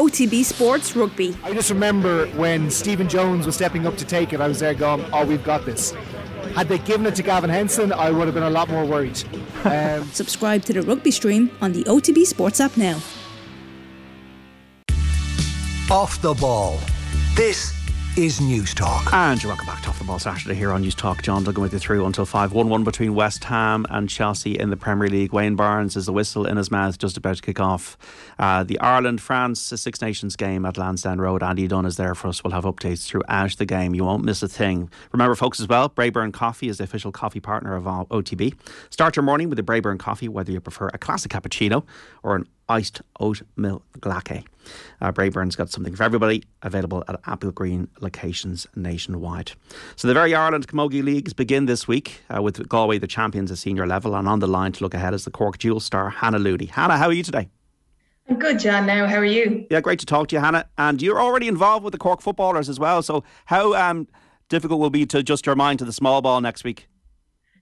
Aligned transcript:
OTB 0.00 0.44
Sports 0.44 0.96
Rugby. 0.96 1.36
I 1.44 1.52
just 1.52 1.68
remember 1.68 2.24
when 2.28 2.70
Stephen 2.70 3.06
Jones 3.06 3.44
was 3.44 3.54
stepping 3.54 3.86
up 3.86 3.98
to 3.98 4.06
take 4.06 4.32
it, 4.32 4.40
I 4.40 4.48
was 4.48 4.58
there 4.58 4.72
going, 4.72 5.04
oh, 5.12 5.26
we've 5.26 5.44
got 5.44 5.66
this. 5.66 5.90
Had 6.54 6.68
they 6.68 6.78
given 6.78 7.04
it 7.04 7.14
to 7.16 7.22
Gavin 7.22 7.50
Henson, 7.50 7.92
I 7.92 8.10
would 8.10 8.24
have 8.24 8.32
been 8.32 8.44
a 8.44 8.48
lot 8.50 8.70
more 8.70 8.86
worried. 8.86 9.22
Um, 9.62 10.04
Subscribe 10.12 10.64
to 10.64 10.72
the 10.72 10.80
rugby 10.80 11.10
stream 11.10 11.50
on 11.60 11.72
the 11.72 11.84
OTB 11.84 12.24
Sports 12.24 12.62
app 12.62 12.78
now. 12.78 12.98
Off 15.90 16.22
the 16.22 16.32
ball. 16.32 16.78
This 17.34 17.79
is 18.16 18.40
Newstalk. 18.40 19.12
And 19.12 19.40
you're 19.40 19.50
welcome 19.50 19.66
back 19.66 19.82
to 19.82 19.88
Off 19.88 19.98
the 19.98 20.04
Ball 20.04 20.18
Saturday 20.18 20.54
here 20.54 20.72
on 20.72 20.82
Newstalk. 20.82 21.22
John 21.22 21.44
Duggan 21.44 21.62
with 21.62 21.72
you 21.72 21.78
through 21.78 22.04
until 22.04 22.26
5 22.26 22.52
1 22.52 22.68
1 22.68 22.82
between 22.82 23.14
West 23.14 23.44
Ham 23.44 23.86
and 23.88 24.08
Chelsea 24.08 24.58
in 24.58 24.70
the 24.70 24.76
Premier 24.76 25.08
League. 25.08 25.32
Wayne 25.32 25.54
Barnes 25.54 25.96
is 25.96 26.06
the 26.06 26.12
whistle 26.12 26.44
in 26.44 26.56
his 26.56 26.72
mouth 26.72 26.98
just 26.98 27.16
about 27.16 27.36
to 27.36 27.42
kick 27.42 27.60
off 27.60 27.96
uh, 28.40 28.64
the 28.64 28.80
Ireland 28.80 29.20
France 29.20 29.60
Six 29.60 30.02
Nations 30.02 30.34
game 30.34 30.66
at 30.66 30.76
Lansdowne 30.76 31.20
Road. 31.20 31.42
Andy 31.42 31.68
Dunn 31.68 31.86
is 31.86 31.96
there 31.96 32.16
for 32.16 32.26
us. 32.26 32.42
We'll 32.42 32.52
have 32.52 32.64
updates 32.64 33.06
throughout 33.06 33.56
the 33.56 33.66
game. 33.66 33.94
You 33.94 34.04
won't 34.04 34.24
miss 34.24 34.42
a 34.42 34.48
thing. 34.48 34.90
Remember, 35.12 35.36
folks, 35.36 35.60
as 35.60 35.68
well, 35.68 35.88
Braeburn 35.88 36.32
Coffee 36.32 36.68
is 36.68 36.78
the 36.78 36.84
official 36.84 37.12
coffee 37.12 37.40
partner 37.40 37.76
of 37.76 37.84
OTB. 37.84 38.54
Start 38.90 39.14
your 39.14 39.22
morning 39.22 39.48
with 39.48 39.58
a 39.60 39.62
Braeburn 39.62 40.00
Coffee, 40.00 40.28
whether 40.28 40.50
you 40.50 40.60
prefer 40.60 40.88
a 40.88 40.98
classic 40.98 41.30
cappuccino 41.30 41.84
or 42.24 42.34
an 42.34 42.46
iced 42.70 43.02
oat 43.18 43.42
milk 43.56 43.82
latte. 44.04 44.44
Uh, 45.00 45.10
Braeburn's 45.10 45.56
got 45.56 45.70
something 45.70 45.94
for 45.94 46.04
everybody, 46.04 46.44
available 46.62 47.02
at 47.08 47.20
Applegreen 47.24 47.88
locations 48.00 48.66
nationwide. 48.76 49.52
So 49.96 50.06
the 50.06 50.14
very 50.14 50.34
Ireland 50.34 50.68
Camogie 50.68 51.02
Leagues 51.02 51.32
begin 51.32 51.66
this 51.66 51.88
week 51.88 52.20
uh, 52.34 52.40
with 52.40 52.68
Galway, 52.68 52.98
the 52.98 53.06
champions 53.06 53.50
at 53.50 53.58
senior 53.58 53.86
level, 53.86 54.14
and 54.14 54.28
on 54.28 54.38
the 54.38 54.46
line 54.46 54.72
to 54.72 54.84
look 54.84 54.94
ahead 54.94 55.12
is 55.12 55.24
the 55.24 55.30
Cork 55.30 55.58
dual 55.58 55.80
star 55.80 56.10
Hannah 56.10 56.38
Looney. 56.38 56.66
Hannah, 56.66 56.96
how 56.96 57.08
are 57.08 57.12
you 57.12 57.24
today? 57.24 57.48
I'm 58.28 58.38
good, 58.38 58.60
John. 58.60 58.86
Now, 58.86 59.06
how 59.08 59.16
are 59.16 59.24
you? 59.24 59.66
Yeah, 59.70 59.80
great 59.80 59.98
to 59.98 60.06
talk 60.06 60.28
to 60.28 60.36
you, 60.36 60.40
Hannah. 60.40 60.66
And 60.78 61.02
you're 61.02 61.20
already 61.20 61.48
involved 61.48 61.84
with 61.84 61.92
the 61.92 61.98
Cork 61.98 62.20
footballers 62.20 62.68
as 62.68 62.78
well. 62.78 63.02
So 63.02 63.24
how 63.46 63.74
um, 63.74 64.06
difficult 64.48 64.78
will 64.78 64.86
it 64.86 64.92
be 64.92 65.04
to 65.06 65.18
adjust 65.18 65.46
your 65.46 65.56
mind 65.56 65.80
to 65.80 65.84
the 65.84 65.92
small 65.92 66.22
ball 66.22 66.40
next 66.40 66.62
week? 66.62 66.86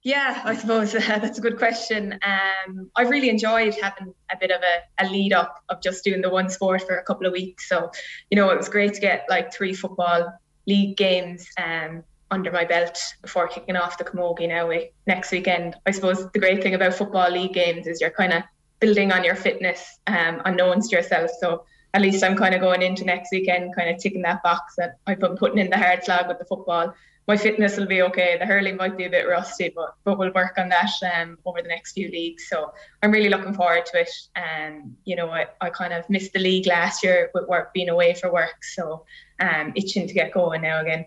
Yeah, 0.02 0.40
I 0.44 0.54
suppose 0.54 0.94
uh, 0.94 1.00
that's 1.06 1.38
a 1.38 1.40
good 1.40 1.58
question. 1.58 2.18
Um, 2.22 2.90
I've 2.96 3.10
really 3.10 3.28
enjoyed 3.28 3.74
having 3.74 4.14
a 4.30 4.36
bit 4.38 4.50
of 4.50 4.60
a, 4.62 5.04
a, 5.04 5.08
lead 5.08 5.32
up 5.32 5.62
of 5.68 5.82
just 5.82 6.04
doing 6.04 6.20
the 6.20 6.30
one 6.30 6.48
sport 6.50 6.82
for 6.82 6.96
a 6.96 7.04
couple 7.04 7.26
of 7.26 7.32
weeks. 7.32 7.68
So, 7.68 7.90
you 8.30 8.36
know, 8.36 8.50
it 8.50 8.56
was 8.56 8.68
great 8.68 8.94
to 8.94 9.00
get 9.00 9.26
like 9.28 9.52
three 9.52 9.74
football 9.74 10.32
league 10.66 10.96
games 10.96 11.48
um, 11.62 12.04
under 12.30 12.52
my 12.52 12.64
belt 12.64 13.00
before 13.22 13.48
kicking 13.48 13.76
off 13.76 13.98
the 13.98 14.04
Camogie 14.04 14.48
now 14.48 14.70
next 15.06 15.32
weekend. 15.32 15.76
I 15.86 15.90
suppose 15.90 16.30
the 16.30 16.38
great 16.38 16.62
thing 16.62 16.74
about 16.74 16.94
football 16.94 17.30
league 17.30 17.54
games 17.54 17.86
is 17.86 18.00
you're 18.00 18.10
kind 18.10 18.32
of 18.32 18.42
building 18.80 19.10
on 19.10 19.24
your 19.24 19.34
fitness 19.34 19.98
um, 20.06 20.42
unknowns 20.44 20.88
to 20.88 20.96
yourself. 20.96 21.30
So 21.40 21.64
at 21.94 22.02
least 22.02 22.22
I'm 22.22 22.36
kind 22.36 22.54
of 22.54 22.60
going 22.60 22.82
into 22.82 23.04
next 23.04 23.30
weekend, 23.32 23.74
kind 23.74 23.88
of 23.88 23.98
ticking 23.98 24.22
that 24.22 24.42
box 24.42 24.74
that 24.76 24.98
I've 25.06 25.20
been 25.20 25.36
putting 25.36 25.58
in 25.58 25.70
the 25.70 25.78
hard 25.78 26.04
slog 26.04 26.28
with 26.28 26.38
the 26.38 26.44
football 26.44 26.94
my 27.28 27.36
fitness 27.36 27.76
will 27.76 27.86
be 27.86 28.00
okay. 28.00 28.38
The 28.38 28.46
hurling 28.46 28.76
might 28.76 28.96
be 28.96 29.04
a 29.04 29.10
bit 29.10 29.28
rusty, 29.28 29.68
but 29.68 29.94
but 30.02 30.18
we'll 30.18 30.32
work 30.32 30.54
on 30.56 30.70
that 30.70 30.90
um, 31.14 31.36
over 31.44 31.60
the 31.60 31.68
next 31.68 31.92
few 31.92 32.08
leagues. 32.10 32.48
So 32.48 32.72
I'm 33.02 33.12
really 33.12 33.28
looking 33.28 33.52
forward 33.52 33.84
to 33.86 34.00
it. 34.00 34.10
And 34.34 34.82
um, 34.82 34.96
you 35.04 35.14
know, 35.14 35.28
I, 35.28 35.46
I 35.60 35.68
kind 35.68 35.92
of 35.92 36.08
missed 36.08 36.32
the 36.32 36.38
league 36.38 36.66
last 36.66 37.04
year 37.04 37.30
with 37.34 37.46
work 37.46 37.74
being 37.74 37.90
away 37.90 38.14
for 38.14 38.32
work, 38.32 38.64
so 38.64 39.04
um, 39.40 39.74
itching 39.76 40.08
to 40.08 40.14
get 40.14 40.32
going 40.32 40.62
now 40.62 40.80
again. 40.80 41.04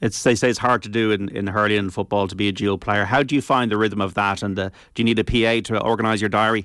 It's 0.00 0.20
they 0.24 0.34
say 0.34 0.50
it's 0.50 0.58
hard 0.58 0.82
to 0.82 0.88
do 0.88 1.12
in, 1.12 1.28
in 1.28 1.46
hurling 1.46 1.78
and 1.78 1.94
football 1.94 2.26
to 2.26 2.34
be 2.34 2.48
a 2.48 2.52
dual 2.52 2.76
player. 2.76 3.04
How 3.04 3.22
do 3.22 3.36
you 3.36 3.40
find 3.40 3.70
the 3.70 3.76
rhythm 3.76 4.00
of 4.00 4.14
that? 4.14 4.42
And 4.42 4.58
uh, 4.58 4.70
do 4.94 5.02
you 5.02 5.04
need 5.04 5.20
a 5.20 5.24
PA 5.24 5.66
to 5.68 5.80
organise 5.80 6.20
your 6.20 6.30
diary? 6.30 6.64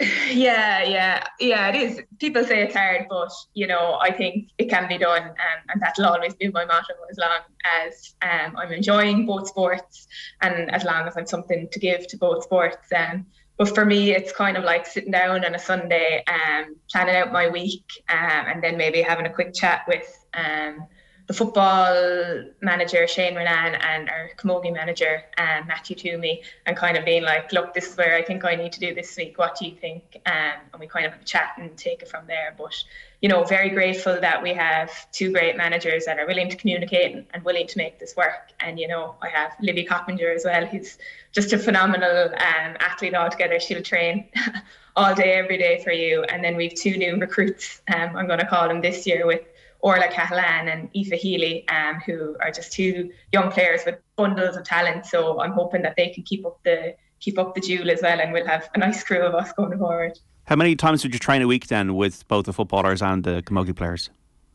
Yeah, 0.00 0.84
yeah, 0.84 1.24
yeah. 1.40 1.68
It 1.68 1.74
is. 1.76 2.00
People 2.20 2.44
say 2.44 2.62
it's 2.62 2.74
hard, 2.74 3.06
but 3.10 3.32
you 3.54 3.66
know, 3.66 3.98
I 4.00 4.12
think 4.12 4.50
it 4.56 4.70
can 4.70 4.86
be 4.86 4.96
done, 4.96 5.22
um, 5.22 5.60
and 5.68 5.82
that'll 5.82 6.06
always 6.06 6.34
be 6.34 6.48
my 6.50 6.64
motto 6.64 6.94
as 7.10 7.18
long 7.18 7.40
as 7.64 8.14
um, 8.22 8.56
I'm 8.56 8.70
enjoying 8.72 9.26
both 9.26 9.48
sports, 9.48 10.06
and 10.40 10.70
as 10.70 10.84
long 10.84 11.08
as 11.08 11.16
I'm 11.16 11.26
something 11.26 11.68
to 11.72 11.78
give 11.80 12.06
to 12.08 12.16
both 12.16 12.44
sports. 12.44 12.86
Um, 12.96 13.26
but 13.56 13.74
for 13.74 13.84
me, 13.84 14.12
it's 14.12 14.32
kind 14.32 14.56
of 14.56 14.62
like 14.62 14.86
sitting 14.86 15.10
down 15.10 15.44
on 15.44 15.56
a 15.56 15.58
Sunday, 15.58 16.22
um, 16.28 16.76
planning 16.92 17.16
out 17.16 17.32
my 17.32 17.48
week, 17.48 17.86
um, 18.08 18.44
and 18.46 18.62
then 18.62 18.76
maybe 18.76 19.02
having 19.02 19.26
a 19.26 19.32
quick 19.32 19.52
chat 19.52 19.82
with 19.88 20.26
um 20.34 20.86
the 21.28 21.34
football 21.34 22.42
manager 22.62 23.06
Shane 23.06 23.34
Ronayne 23.34 23.78
and 23.84 24.08
our 24.08 24.30
Camogie 24.38 24.72
manager 24.72 25.22
um, 25.36 25.66
Matthew 25.66 25.94
Twomey 25.94 26.40
and 26.64 26.74
kind 26.74 26.96
of 26.96 27.04
being 27.04 27.22
like, 27.22 27.52
look, 27.52 27.74
this 27.74 27.90
is 27.90 27.98
where 27.98 28.14
I 28.14 28.22
think 28.22 28.46
I 28.46 28.54
need 28.54 28.72
to 28.72 28.80
do 28.80 28.94
this 28.94 29.14
week. 29.14 29.36
What 29.36 29.58
do 29.58 29.66
you 29.66 29.76
think? 29.76 30.02
Um, 30.24 30.54
and 30.72 30.80
we 30.80 30.86
kind 30.86 31.04
of 31.04 31.12
chat 31.26 31.52
and 31.58 31.76
take 31.76 32.00
it 32.00 32.08
from 32.08 32.26
there. 32.26 32.54
But 32.56 32.74
you 33.20 33.28
know, 33.28 33.44
very 33.44 33.68
grateful 33.68 34.18
that 34.18 34.42
we 34.42 34.54
have 34.54 34.90
two 35.12 35.30
great 35.30 35.54
managers 35.54 36.06
that 36.06 36.18
are 36.18 36.26
willing 36.26 36.48
to 36.48 36.56
communicate 36.56 37.26
and 37.34 37.44
willing 37.44 37.66
to 37.66 37.76
make 37.76 37.98
this 37.98 38.16
work. 38.16 38.52
And 38.60 38.80
you 38.80 38.88
know, 38.88 39.14
I 39.20 39.28
have 39.28 39.52
Libby 39.60 39.84
Coppinger 39.84 40.30
as 40.30 40.46
well, 40.46 40.64
who's 40.64 40.96
just 41.32 41.52
a 41.52 41.58
phenomenal 41.58 42.28
um, 42.28 42.76
athlete 42.80 43.14
altogether. 43.14 43.60
She'll 43.60 43.82
train 43.82 44.30
all 44.96 45.14
day, 45.14 45.34
every 45.34 45.58
day 45.58 45.84
for 45.84 45.92
you. 45.92 46.22
And 46.22 46.42
then 46.42 46.56
we've 46.56 46.74
two 46.74 46.96
new 46.96 47.16
recruits. 47.16 47.82
Um, 47.94 48.16
I'm 48.16 48.26
going 48.26 48.40
to 48.40 48.46
call 48.46 48.66
them 48.66 48.80
this 48.80 49.06
year 49.06 49.26
with 49.26 49.42
Orla 49.80 50.08
Cahalane 50.08 50.72
and 50.72 50.90
Aoife 50.96 51.20
Healy, 51.20 51.68
um, 51.68 52.00
who 52.04 52.36
are 52.40 52.50
just 52.50 52.72
two 52.72 53.10
young 53.32 53.50
players 53.50 53.82
with 53.86 53.96
bundles 54.16 54.56
of 54.56 54.64
talent. 54.64 55.06
So 55.06 55.40
I'm 55.40 55.52
hoping 55.52 55.82
that 55.82 55.94
they 55.96 56.08
can 56.08 56.24
keep 56.24 56.44
up 56.44 56.58
the 56.64 56.94
keep 57.20 57.38
up 57.38 57.54
the 57.54 57.60
jewel 57.60 57.90
as 57.90 58.00
well, 58.02 58.20
and 58.20 58.32
we'll 58.32 58.46
have 58.46 58.70
a 58.74 58.78
nice 58.78 59.02
crew 59.02 59.20
of 59.20 59.34
us 59.34 59.52
going 59.52 59.76
forward. 59.78 60.18
How 60.44 60.56
many 60.56 60.76
times 60.76 61.02
would 61.02 61.12
you 61.12 61.18
train 61.18 61.42
a 61.42 61.46
week 61.46 61.66
then 61.66 61.94
with 61.94 62.26
both 62.28 62.46
the 62.46 62.52
footballers 62.52 63.02
and 63.02 63.24
the 63.24 63.42
camogie 63.42 63.76
players? 63.76 64.08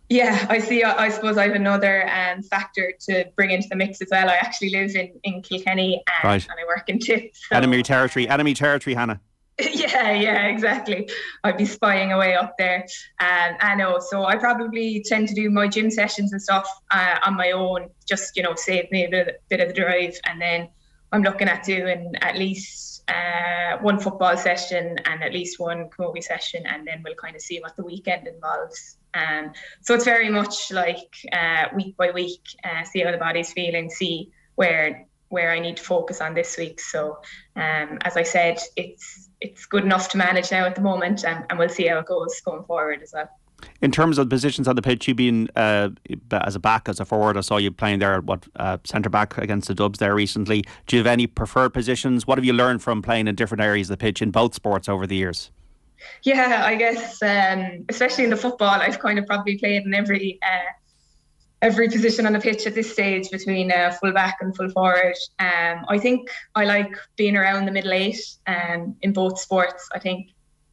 Yeah, 0.09 0.45
I 0.49 0.59
see. 0.59 0.83
I 0.83 1.09
suppose 1.09 1.37
I 1.37 1.47
have 1.47 1.55
another 1.55 2.09
um, 2.09 2.43
factor 2.43 2.93
to 3.07 3.25
bring 3.35 3.51
into 3.51 3.67
the 3.69 3.75
mix 3.75 4.01
as 4.01 4.09
well. 4.11 4.29
I 4.29 4.35
actually 4.35 4.69
live 4.69 4.95
in, 4.95 5.11
in 5.23 5.41
Kilkenny 5.41 5.95
and, 5.95 6.23
right. 6.23 6.43
and 6.43 6.59
I 6.59 6.65
work 6.67 6.89
in 6.89 6.99
Tips. 6.99 7.47
So. 7.47 7.55
Enemy 7.55 7.83
territory, 7.83 8.27
enemy 8.27 8.53
territory, 8.53 8.95
Hannah. 8.95 9.21
yeah, 9.59 10.11
yeah, 10.11 10.47
exactly. 10.47 11.07
I'd 11.43 11.57
be 11.57 11.65
spying 11.65 12.11
away 12.11 12.35
up 12.35 12.55
there. 12.57 12.87
Um, 13.19 13.55
I 13.59 13.75
know. 13.75 13.99
So 13.99 14.25
I 14.25 14.35
probably 14.35 15.03
tend 15.05 15.27
to 15.27 15.35
do 15.35 15.49
my 15.51 15.67
gym 15.67 15.91
sessions 15.91 16.31
and 16.33 16.41
stuff 16.41 16.67
uh, 16.89 17.19
on 17.23 17.35
my 17.35 17.51
own, 17.51 17.89
just, 18.07 18.35
you 18.35 18.41
know, 18.41 18.55
save 18.55 18.89
me 18.91 19.05
a 19.05 19.09
bit, 19.09 19.41
bit 19.49 19.59
of 19.59 19.67
the 19.67 19.73
drive. 19.73 20.15
And 20.23 20.41
then 20.41 20.69
I'm 21.11 21.21
looking 21.21 21.47
at 21.47 21.63
doing 21.63 22.13
at 22.21 22.35
least 22.35 23.03
uh, 23.07 23.77
one 23.77 23.99
football 23.99 24.35
session 24.37 24.97
and 25.05 25.23
at 25.23 25.33
least 25.33 25.59
one 25.59 25.87
camogie 25.89 26.23
session. 26.23 26.65
And 26.65 26.87
then 26.87 27.03
we'll 27.05 27.15
kind 27.15 27.35
of 27.35 27.41
see 27.41 27.59
what 27.59 27.75
the 27.75 27.83
weekend 27.83 28.27
involves. 28.27 28.97
Um, 29.13 29.51
so 29.81 29.93
it's 29.93 30.05
very 30.05 30.29
much 30.29 30.71
like 30.71 31.15
uh, 31.31 31.65
week 31.75 31.95
by 31.95 32.09
week, 32.09 32.41
uh, 32.63 32.83
see 32.85 33.01
how 33.01 33.11
the 33.11 33.17
body's 33.17 33.53
feeling, 33.53 33.91
see 33.91 34.31
where 34.55 35.05
where 35.33 35.51
I 35.51 35.59
need 35.59 35.77
to 35.77 35.83
focus 35.83 36.21
on 36.21 36.35
this 36.35 36.57
week. 36.57 36.79
So, 36.79 37.17
um, 37.55 37.97
as 38.03 38.15
I 38.15 38.23
said, 38.23 38.59
it's 38.75 39.29
it's 39.41 39.65
good 39.65 39.83
enough 39.83 40.09
to 40.09 40.17
manage 40.17 40.51
now 40.51 40.65
at 40.65 40.75
the 40.75 40.81
moment, 40.81 41.25
and, 41.25 41.43
and 41.49 41.59
we'll 41.59 41.69
see 41.69 41.87
how 41.87 41.97
it 41.99 42.05
goes 42.05 42.39
going 42.41 42.63
forward 42.63 43.01
as 43.01 43.11
well. 43.13 43.29
In 43.81 43.91
terms 43.91 44.17
of 44.17 44.29
positions 44.29 44.67
on 44.67 44.75
the 44.75 44.81
pitch, 44.81 45.07
you 45.07 45.15
been 45.15 45.49
uh, 45.55 45.89
as 46.31 46.55
a 46.55 46.59
back, 46.59 46.87
as 46.87 46.99
a 46.99 47.05
forward. 47.05 47.35
I 47.37 47.41
saw 47.41 47.57
you 47.57 47.71
playing 47.71 47.99
there, 47.99 48.13
at 48.15 48.23
what 48.25 48.45
uh, 48.57 48.77
centre 48.83 49.09
back 49.09 49.37
against 49.37 49.67
the 49.67 49.73
Dubs 49.73 49.99
there 49.99 50.15
recently. 50.15 50.63
Do 50.87 50.95
you 50.95 50.99
have 50.99 51.07
any 51.07 51.27
preferred 51.27 51.73
positions? 51.73 52.27
What 52.27 52.37
have 52.37 52.45
you 52.45 52.53
learned 52.53 52.83
from 52.83 53.01
playing 53.01 53.27
in 53.27 53.35
different 53.35 53.63
areas 53.63 53.89
of 53.89 53.97
the 53.97 54.01
pitch 54.05 54.21
in 54.21 54.31
both 54.31 54.53
sports 54.53 54.87
over 54.87 55.07
the 55.07 55.15
years? 55.15 55.51
Yeah, 56.23 56.63
I 56.65 56.75
guess 56.75 57.21
um, 57.21 57.85
especially 57.89 58.25
in 58.25 58.29
the 58.29 58.37
football, 58.37 58.81
I've 58.81 58.99
kind 58.99 59.17
of 59.17 59.25
probably 59.25 59.57
played 59.57 59.83
in 59.83 59.93
every 59.93 60.39
uh, 60.43 60.71
every 61.63 61.87
position 61.87 62.25
on 62.25 62.33
the 62.33 62.39
pitch 62.39 62.67
at 62.67 62.75
this 62.75 62.91
stage 62.91 63.31
between 63.31 63.71
uh, 63.71 63.89
full 63.99 64.11
back 64.11 64.37
and 64.41 64.55
full 64.55 64.69
forward. 64.69 65.15
Um, 65.39 65.85
I 65.87 65.97
think 65.97 66.29
I 66.55 66.65
like 66.65 66.93
being 67.15 67.37
around 67.37 67.65
the 67.65 67.71
middle 67.71 67.93
eight 67.93 68.19
um, 68.45 68.95
in 69.01 69.13
both 69.13 69.39
sports. 69.39 69.89
I 69.95 69.99
think 69.99 70.27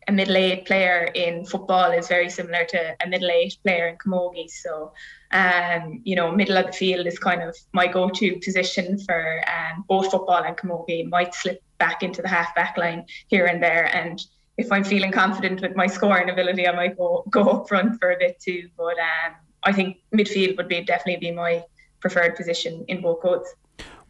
a 0.09 0.13
middle 0.13 0.37
eight 0.37 0.67
player 0.67 1.09
in 1.15 1.45
football 1.45 1.93
is 1.93 2.09
very 2.09 2.29
similar 2.29 2.65
to 2.65 2.97
a 3.05 3.09
middle 3.09 3.31
eight 3.31 3.57
player 3.63 3.87
in 3.87 3.97
camogie. 3.99 4.51
So, 4.51 4.93
um, 5.31 6.01
you 6.03 6.17
know, 6.17 6.33
middle 6.33 6.59
of 6.59 6.67
the 6.67 6.73
field 6.73 7.07
is 7.07 7.21
kind 7.21 7.41
of 7.41 7.57
my 7.73 7.87
go-to 7.87 8.41
position 8.41 8.99
for 8.99 9.45
um, 9.47 9.85
both 9.87 10.11
football 10.11 10.43
and 10.43 10.57
camogie. 10.57 11.09
Might 11.09 11.35
slip 11.35 11.63
back 11.79 12.03
into 12.03 12.21
the 12.21 12.29
half 12.29 12.53
back 12.57 12.77
line 12.77 13.07
here 13.29 13.47
and 13.47 13.63
there, 13.63 13.95
and 13.95 14.21
if 14.57 14.73
I'm 14.73 14.85
feeling 14.85 15.13
confident 15.13 15.63
with 15.63 15.77
my 15.77 15.87
scoring 15.87 16.31
ability, 16.31 16.67
I 16.67 16.75
might 16.75 16.99
go 16.99 17.23
go 17.31 17.43
up 17.43 17.69
front 17.69 18.01
for 18.01 18.11
a 18.11 18.19
bit 18.19 18.41
too. 18.41 18.69
But 18.77 18.99
um, 18.99 19.37
I 19.65 19.73
think 19.73 19.99
midfield 20.15 20.57
would 20.57 20.69
be 20.69 20.83
definitely 20.83 21.29
be 21.29 21.35
my 21.35 21.63
preferred 22.01 22.37
position 22.37 22.85
in 22.89 23.01
both 23.01 23.21
codes. 23.21 23.55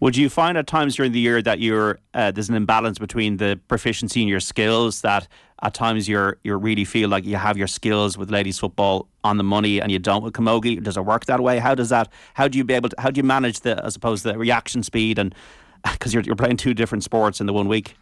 Would 0.00 0.16
you 0.16 0.30
find 0.30 0.56
at 0.56 0.66
times 0.66 0.96
during 0.96 1.12
the 1.12 1.20
year 1.20 1.42
that 1.42 1.60
you're 1.60 1.98
uh, 2.14 2.30
there's 2.30 2.48
an 2.48 2.54
imbalance 2.54 2.98
between 2.98 3.36
the 3.36 3.60
proficiency 3.68 4.22
in 4.22 4.28
your 4.28 4.40
skills 4.40 5.02
that 5.02 5.28
at 5.62 5.74
times 5.74 6.08
you're 6.08 6.38
you 6.42 6.56
really 6.56 6.86
feel 6.86 7.10
like 7.10 7.26
you 7.26 7.36
have 7.36 7.58
your 7.58 7.66
skills 7.66 8.16
with 8.16 8.30
ladies 8.30 8.58
football 8.58 9.08
on 9.24 9.36
the 9.36 9.44
money 9.44 9.78
and 9.78 9.92
you 9.92 9.98
don't 9.98 10.22
with 10.22 10.32
camogie? 10.32 10.82
Does 10.82 10.96
it 10.96 11.04
work 11.04 11.26
that 11.26 11.40
way? 11.40 11.58
How 11.58 11.74
does 11.74 11.90
that? 11.90 12.10
How 12.32 12.48
do 12.48 12.56
you 12.56 12.64
be 12.64 12.72
able 12.72 12.88
to? 12.88 12.96
How 12.98 13.10
do 13.10 13.18
you 13.18 13.24
manage 13.24 13.60
the 13.60 13.84
I 13.84 13.90
suppose 13.90 14.22
the 14.22 14.38
reaction 14.38 14.82
speed 14.82 15.18
and 15.18 15.34
because 15.92 16.14
you're 16.14 16.22
you're 16.22 16.36
playing 16.36 16.56
two 16.56 16.72
different 16.72 17.04
sports 17.04 17.38
in 17.40 17.46
the 17.46 17.52
one 17.52 17.68
week? 17.68 17.94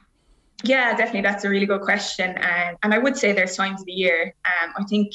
Yeah, 0.65 0.97
definitely. 0.97 1.23
That's 1.23 1.45
a 1.45 1.49
really 1.49 1.67
good 1.67 1.83
question, 1.83 2.31
and 2.39 2.77
and 2.83 2.95
I 2.95 2.99
would 2.99 3.17
say 3.17 3.33
there's 3.33 3.57
times 3.57 3.81
of 3.81 3.87
the 3.87 3.93
year. 3.93 4.35
Um, 4.45 4.73
I 4.77 4.85
think 4.85 5.13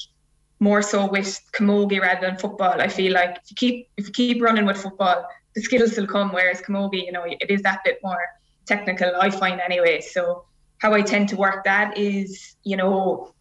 more 0.64 0.82
so 0.82 1.06
with 1.06 1.30
camogie 1.52 2.02
rather 2.02 2.22
than 2.28 2.38
football. 2.38 2.80
I 2.80 2.88
feel 2.88 3.12
like 3.12 3.32
if 3.44 3.52
you 3.52 3.56
keep 3.64 3.90
if 3.98 4.08
you 4.08 4.14
keep 4.14 4.42
running 4.42 4.66
with 4.66 4.78
football, 4.86 5.28
the 5.56 5.62
skills 5.62 5.98
will 5.98 6.08
come. 6.08 6.32
Whereas 6.32 6.62
camogie, 6.62 7.06
you 7.08 7.12
know, 7.12 7.26
it 7.26 7.50
is 7.50 7.62
that 7.64 7.80
bit 7.84 8.00
more 8.02 8.24
technical. 8.66 9.12
I 9.20 9.30
find 9.30 9.60
anyway. 9.60 10.00
So 10.00 10.46
how 10.78 10.94
I 10.94 11.02
tend 11.02 11.30
to 11.30 11.36
work 11.36 11.66
that 11.66 11.98
is, 11.98 12.56
you 12.64 12.78
know, 12.78 13.34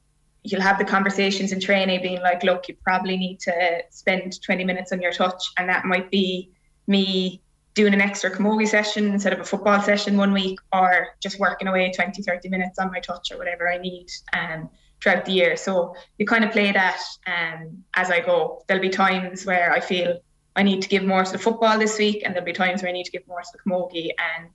you'll 0.42 0.66
have 0.70 0.78
the 0.78 0.84
conversations 0.84 1.52
in 1.52 1.60
training 1.60 2.02
being 2.02 2.20
like, 2.20 2.42
look, 2.42 2.68
you 2.68 2.74
probably 2.82 3.16
need 3.16 3.38
to 3.40 3.54
spend 3.90 4.42
20 4.42 4.64
minutes 4.64 4.90
on 4.92 5.00
your 5.00 5.12
touch, 5.12 5.42
and 5.58 5.68
that 5.68 5.84
might 5.84 6.10
be 6.10 6.50
me 6.88 7.40
doing 7.74 7.94
an 7.94 8.00
extra 8.00 8.30
camogie 8.30 8.68
session 8.68 9.12
instead 9.12 9.32
of 9.32 9.40
a 9.40 9.44
football 9.44 9.80
session 9.80 10.16
one 10.16 10.32
week 10.32 10.58
or 10.72 11.08
just 11.20 11.38
working 11.38 11.68
away 11.68 11.90
20 11.90 12.22
30 12.22 12.48
minutes 12.48 12.78
on 12.78 12.90
my 12.90 13.00
touch 13.00 13.32
or 13.32 13.38
whatever 13.38 13.66
i 13.66 13.78
need 13.78 14.08
um, 14.38 14.68
throughout 15.02 15.24
the 15.24 15.32
year 15.32 15.56
so 15.56 15.94
you 16.18 16.26
kind 16.26 16.44
of 16.44 16.52
play 16.52 16.70
that 16.70 17.00
um, 17.26 17.82
as 17.94 18.10
i 18.10 18.20
go 18.20 18.62
there'll 18.66 18.82
be 18.82 18.88
times 18.88 19.44
where 19.44 19.72
i 19.72 19.80
feel 19.80 20.18
i 20.56 20.62
need 20.62 20.80
to 20.80 20.88
give 20.88 21.04
more 21.04 21.24
to 21.24 21.32
the 21.32 21.38
football 21.38 21.78
this 21.78 21.98
week 21.98 22.22
and 22.24 22.34
there'll 22.34 22.46
be 22.46 22.52
times 22.52 22.82
where 22.82 22.88
i 22.88 22.92
need 22.92 23.04
to 23.04 23.10
give 23.10 23.26
more 23.26 23.40
to 23.40 23.48
the 23.52 23.58
camogie 23.58 24.10
and 24.18 24.48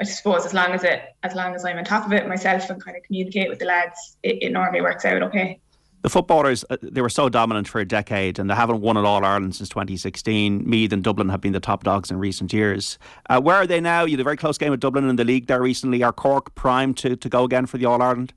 i 0.00 0.04
suppose 0.04 0.44
as 0.44 0.52
long 0.52 0.72
as 0.72 0.84
it 0.84 1.02
as 1.22 1.34
long 1.34 1.54
as 1.54 1.64
i'm 1.64 1.78
on 1.78 1.84
top 1.84 2.04
of 2.04 2.12
it 2.12 2.28
myself 2.28 2.68
and 2.70 2.84
kind 2.84 2.96
of 2.96 3.02
communicate 3.02 3.48
with 3.48 3.58
the 3.58 3.64
lads 3.64 4.16
it, 4.22 4.42
it 4.42 4.52
normally 4.52 4.80
works 4.80 5.04
out 5.04 5.22
okay 5.22 5.58
the 6.04 6.10
footballers, 6.10 6.66
uh, 6.68 6.76
they 6.82 7.00
were 7.00 7.08
so 7.08 7.30
dominant 7.30 7.66
for 7.66 7.80
a 7.80 7.84
decade 7.86 8.38
and 8.38 8.50
they 8.50 8.54
haven't 8.54 8.82
won 8.82 8.98
at 8.98 9.06
All 9.06 9.24
Ireland 9.24 9.56
since 9.56 9.70
2016. 9.70 10.68
Meath 10.68 10.92
and 10.92 11.02
Dublin 11.02 11.30
have 11.30 11.40
been 11.40 11.54
the 11.54 11.60
top 11.60 11.82
dogs 11.82 12.10
in 12.10 12.18
recent 12.18 12.52
years. 12.52 12.98
Uh, 13.30 13.40
where 13.40 13.56
are 13.56 13.66
they 13.66 13.80
now? 13.80 14.04
You 14.04 14.10
had 14.10 14.20
a 14.20 14.24
very 14.24 14.36
close 14.36 14.58
game 14.58 14.70
with 14.70 14.80
Dublin 14.80 15.08
in 15.08 15.16
the 15.16 15.24
league 15.24 15.46
there 15.46 15.62
recently. 15.62 16.02
Are 16.02 16.12
Cork 16.12 16.54
primed 16.54 16.98
to, 16.98 17.16
to 17.16 17.28
go 17.30 17.44
again 17.44 17.64
for 17.64 17.78
the 17.78 17.86
All 17.86 18.02
Ireland? 18.02 18.34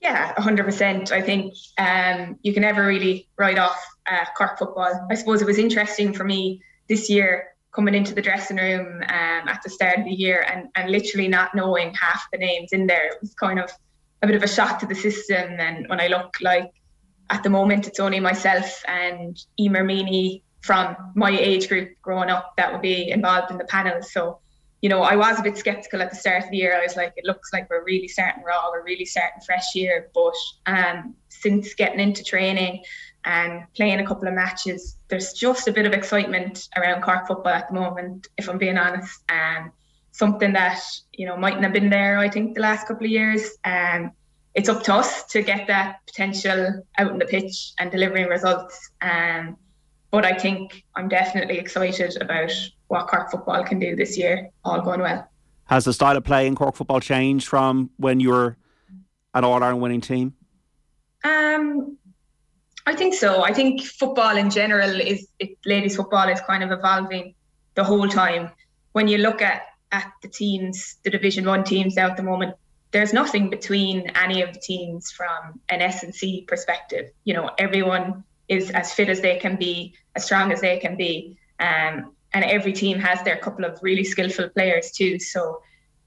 Yeah, 0.00 0.34
100%. 0.34 1.12
I 1.12 1.20
think 1.20 1.54
um, 1.76 2.38
you 2.42 2.54
can 2.54 2.62
never 2.62 2.86
really 2.86 3.28
write 3.36 3.58
off 3.58 3.78
uh, 4.06 4.24
Cork 4.36 4.58
football. 4.58 5.06
I 5.10 5.14
suppose 5.14 5.42
it 5.42 5.46
was 5.46 5.58
interesting 5.58 6.14
for 6.14 6.24
me 6.24 6.62
this 6.88 7.10
year 7.10 7.48
coming 7.72 7.94
into 7.94 8.14
the 8.14 8.22
dressing 8.22 8.56
room 8.56 9.02
um, 9.02 9.48
at 9.48 9.60
the 9.62 9.70
start 9.70 9.98
of 9.98 10.04
the 10.04 10.10
year 10.10 10.44
and, 10.48 10.68
and 10.74 10.90
literally 10.90 11.28
not 11.28 11.54
knowing 11.54 11.94
half 11.94 12.26
the 12.32 12.38
names 12.38 12.72
in 12.72 12.86
there. 12.86 13.08
It 13.08 13.18
was 13.20 13.34
kind 13.34 13.60
of 13.60 13.70
a 14.22 14.26
bit 14.26 14.36
of 14.36 14.42
a 14.42 14.48
shock 14.48 14.80
to 14.80 14.86
the 14.86 14.94
system. 14.94 15.60
And 15.60 15.86
when 15.88 16.00
I 16.00 16.08
look 16.08 16.34
like 16.40 16.72
at 17.28 17.42
the 17.42 17.50
moment, 17.50 17.86
it's 17.86 18.00
only 18.00 18.20
myself 18.20 18.82
and 18.88 19.38
Emer 19.58 19.84
Meany 19.84 20.42
from 20.62 20.96
my 21.14 21.30
age 21.30 21.68
group 21.68 21.90
growing 22.02 22.28
up 22.28 22.54
that 22.56 22.72
would 22.72 22.82
be 22.82 23.10
involved 23.10 23.50
in 23.50 23.58
the 23.58 23.64
panel. 23.64 24.02
So, 24.02 24.40
you 24.80 24.88
know, 24.88 25.02
I 25.02 25.14
was 25.14 25.38
a 25.38 25.42
bit 25.42 25.58
skeptical 25.58 26.00
at 26.00 26.10
the 26.10 26.16
start 26.16 26.44
of 26.44 26.50
the 26.50 26.56
year. 26.56 26.76
I 26.76 26.82
was 26.82 26.96
like, 26.96 27.12
it 27.16 27.24
looks 27.26 27.52
like 27.52 27.68
we're 27.68 27.84
really 27.84 28.08
starting 28.08 28.42
raw, 28.42 28.70
we're 28.70 28.84
really 28.84 29.04
starting 29.04 29.40
fresh 29.44 29.72
here. 29.72 30.10
But 30.14 30.34
um, 30.66 31.14
since 31.28 31.74
getting 31.74 32.00
into 32.00 32.24
training 32.24 32.82
and 33.24 33.64
playing 33.76 34.00
a 34.00 34.06
couple 34.06 34.26
of 34.26 34.34
matches, 34.34 34.96
there's 35.08 35.34
just 35.34 35.68
a 35.68 35.72
bit 35.72 35.86
of 35.86 35.92
excitement 35.92 36.68
around 36.76 37.02
Cork 37.02 37.26
football 37.26 37.52
at 37.52 37.68
the 37.68 37.74
moment, 37.74 38.28
if 38.38 38.48
I'm 38.48 38.58
being 38.58 38.78
honest. 38.78 39.22
Um, 39.30 39.72
something 40.12 40.52
that 40.54 40.80
you 41.12 41.26
know 41.26 41.36
mightn't 41.36 41.62
have 41.62 41.72
been 41.72 41.90
there. 41.90 42.18
I 42.18 42.28
think 42.28 42.54
the 42.54 42.62
last 42.62 42.86
couple 42.88 43.04
of 43.04 43.10
years. 43.10 43.50
Um, 43.64 44.12
it's 44.54 44.68
up 44.68 44.82
to 44.82 44.94
us 44.94 45.24
to 45.26 45.42
get 45.42 45.68
that 45.68 46.00
potential 46.06 46.82
out 46.98 47.12
in 47.12 47.18
the 47.18 47.24
pitch 47.24 47.72
and 47.78 47.90
delivering 47.90 48.26
results. 48.26 48.90
Um, 49.00 49.56
but 50.10 50.24
I 50.24 50.36
think 50.36 50.84
I'm 50.96 51.08
definitely 51.08 51.58
excited 51.58 52.20
about 52.20 52.50
what 52.90 53.06
Cork 53.06 53.30
football 53.30 53.62
can 53.64 53.78
do 53.78 53.94
this 53.94 54.18
year. 54.18 54.50
All 54.64 54.80
going 54.82 55.00
well. 55.00 55.28
Has 55.66 55.84
the 55.84 55.92
style 55.92 56.16
of 56.16 56.24
play 56.24 56.48
in 56.48 56.56
Cork 56.56 56.74
football 56.74 57.00
changed 57.00 57.46
from 57.46 57.90
when 57.96 58.18
you 58.18 58.30
were 58.30 58.56
an 59.32 59.44
All 59.44 59.62
Ireland 59.62 59.80
winning 59.80 60.00
team? 60.00 60.34
Um, 61.22 61.96
I 62.86 62.96
think 62.96 63.14
so. 63.14 63.44
I 63.44 63.52
think 63.52 63.82
football 63.82 64.36
in 64.36 64.50
general 64.50 65.00
is 65.00 65.28
it, 65.38 65.56
ladies 65.64 65.94
football 65.94 66.28
is 66.28 66.40
kind 66.40 66.64
of 66.64 66.72
evolving 66.72 67.34
the 67.76 67.84
whole 67.84 68.08
time. 68.08 68.50
When 68.92 69.06
you 69.06 69.18
look 69.18 69.40
at 69.40 69.62
at 69.92 70.10
the 70.22 70.28
teams, 70.28 70.96
the 71.04 71.10
Division 71.10 71.44
One 71.44 71.62
teams 71.62 71.94
now 71.94 72.08
at 72.08 72.16
the 72.16 72.24
moment, 72.24 72.54
there's 72.90 73.12
nothing 73.12 73.50
between 73.50 74.10
any 74.16 74.42
of 74.42 74.52
the 74.52 74.58
teams 74.58 75.12
from 75.12 75.60
an 75.68 75.80
S&C 75.80 76.44
perspective. 76.48 77.10
You 77.22 77.34
know, 77.34 77.50
everyone 77.58 78.24
is 78.48 78.70
as 78.70 78.92
fit 78.92 79.08
as 79.08 79.20
they 79.20 79.38
can 79.38 79.56
be, 79.56 79.94
as 80.16 80.24
strong 80.24 80.50
as 80.50 80.60
they 80.60 80.78
can 80.78 80.96
be, 80.96 81.38
um, 81.60 82.12
and 82.32 82.44
every 82.44 82.72
team 82.72 82.98
has 82.98 83.22
their 83.22 83.36
couple 83.36 83.64
of 83.64 83.78
really 83.82 84.04
skillful 84.04 84.48
players 84.50 84.90
too. 84.90 85.18
So, 85.18 85.62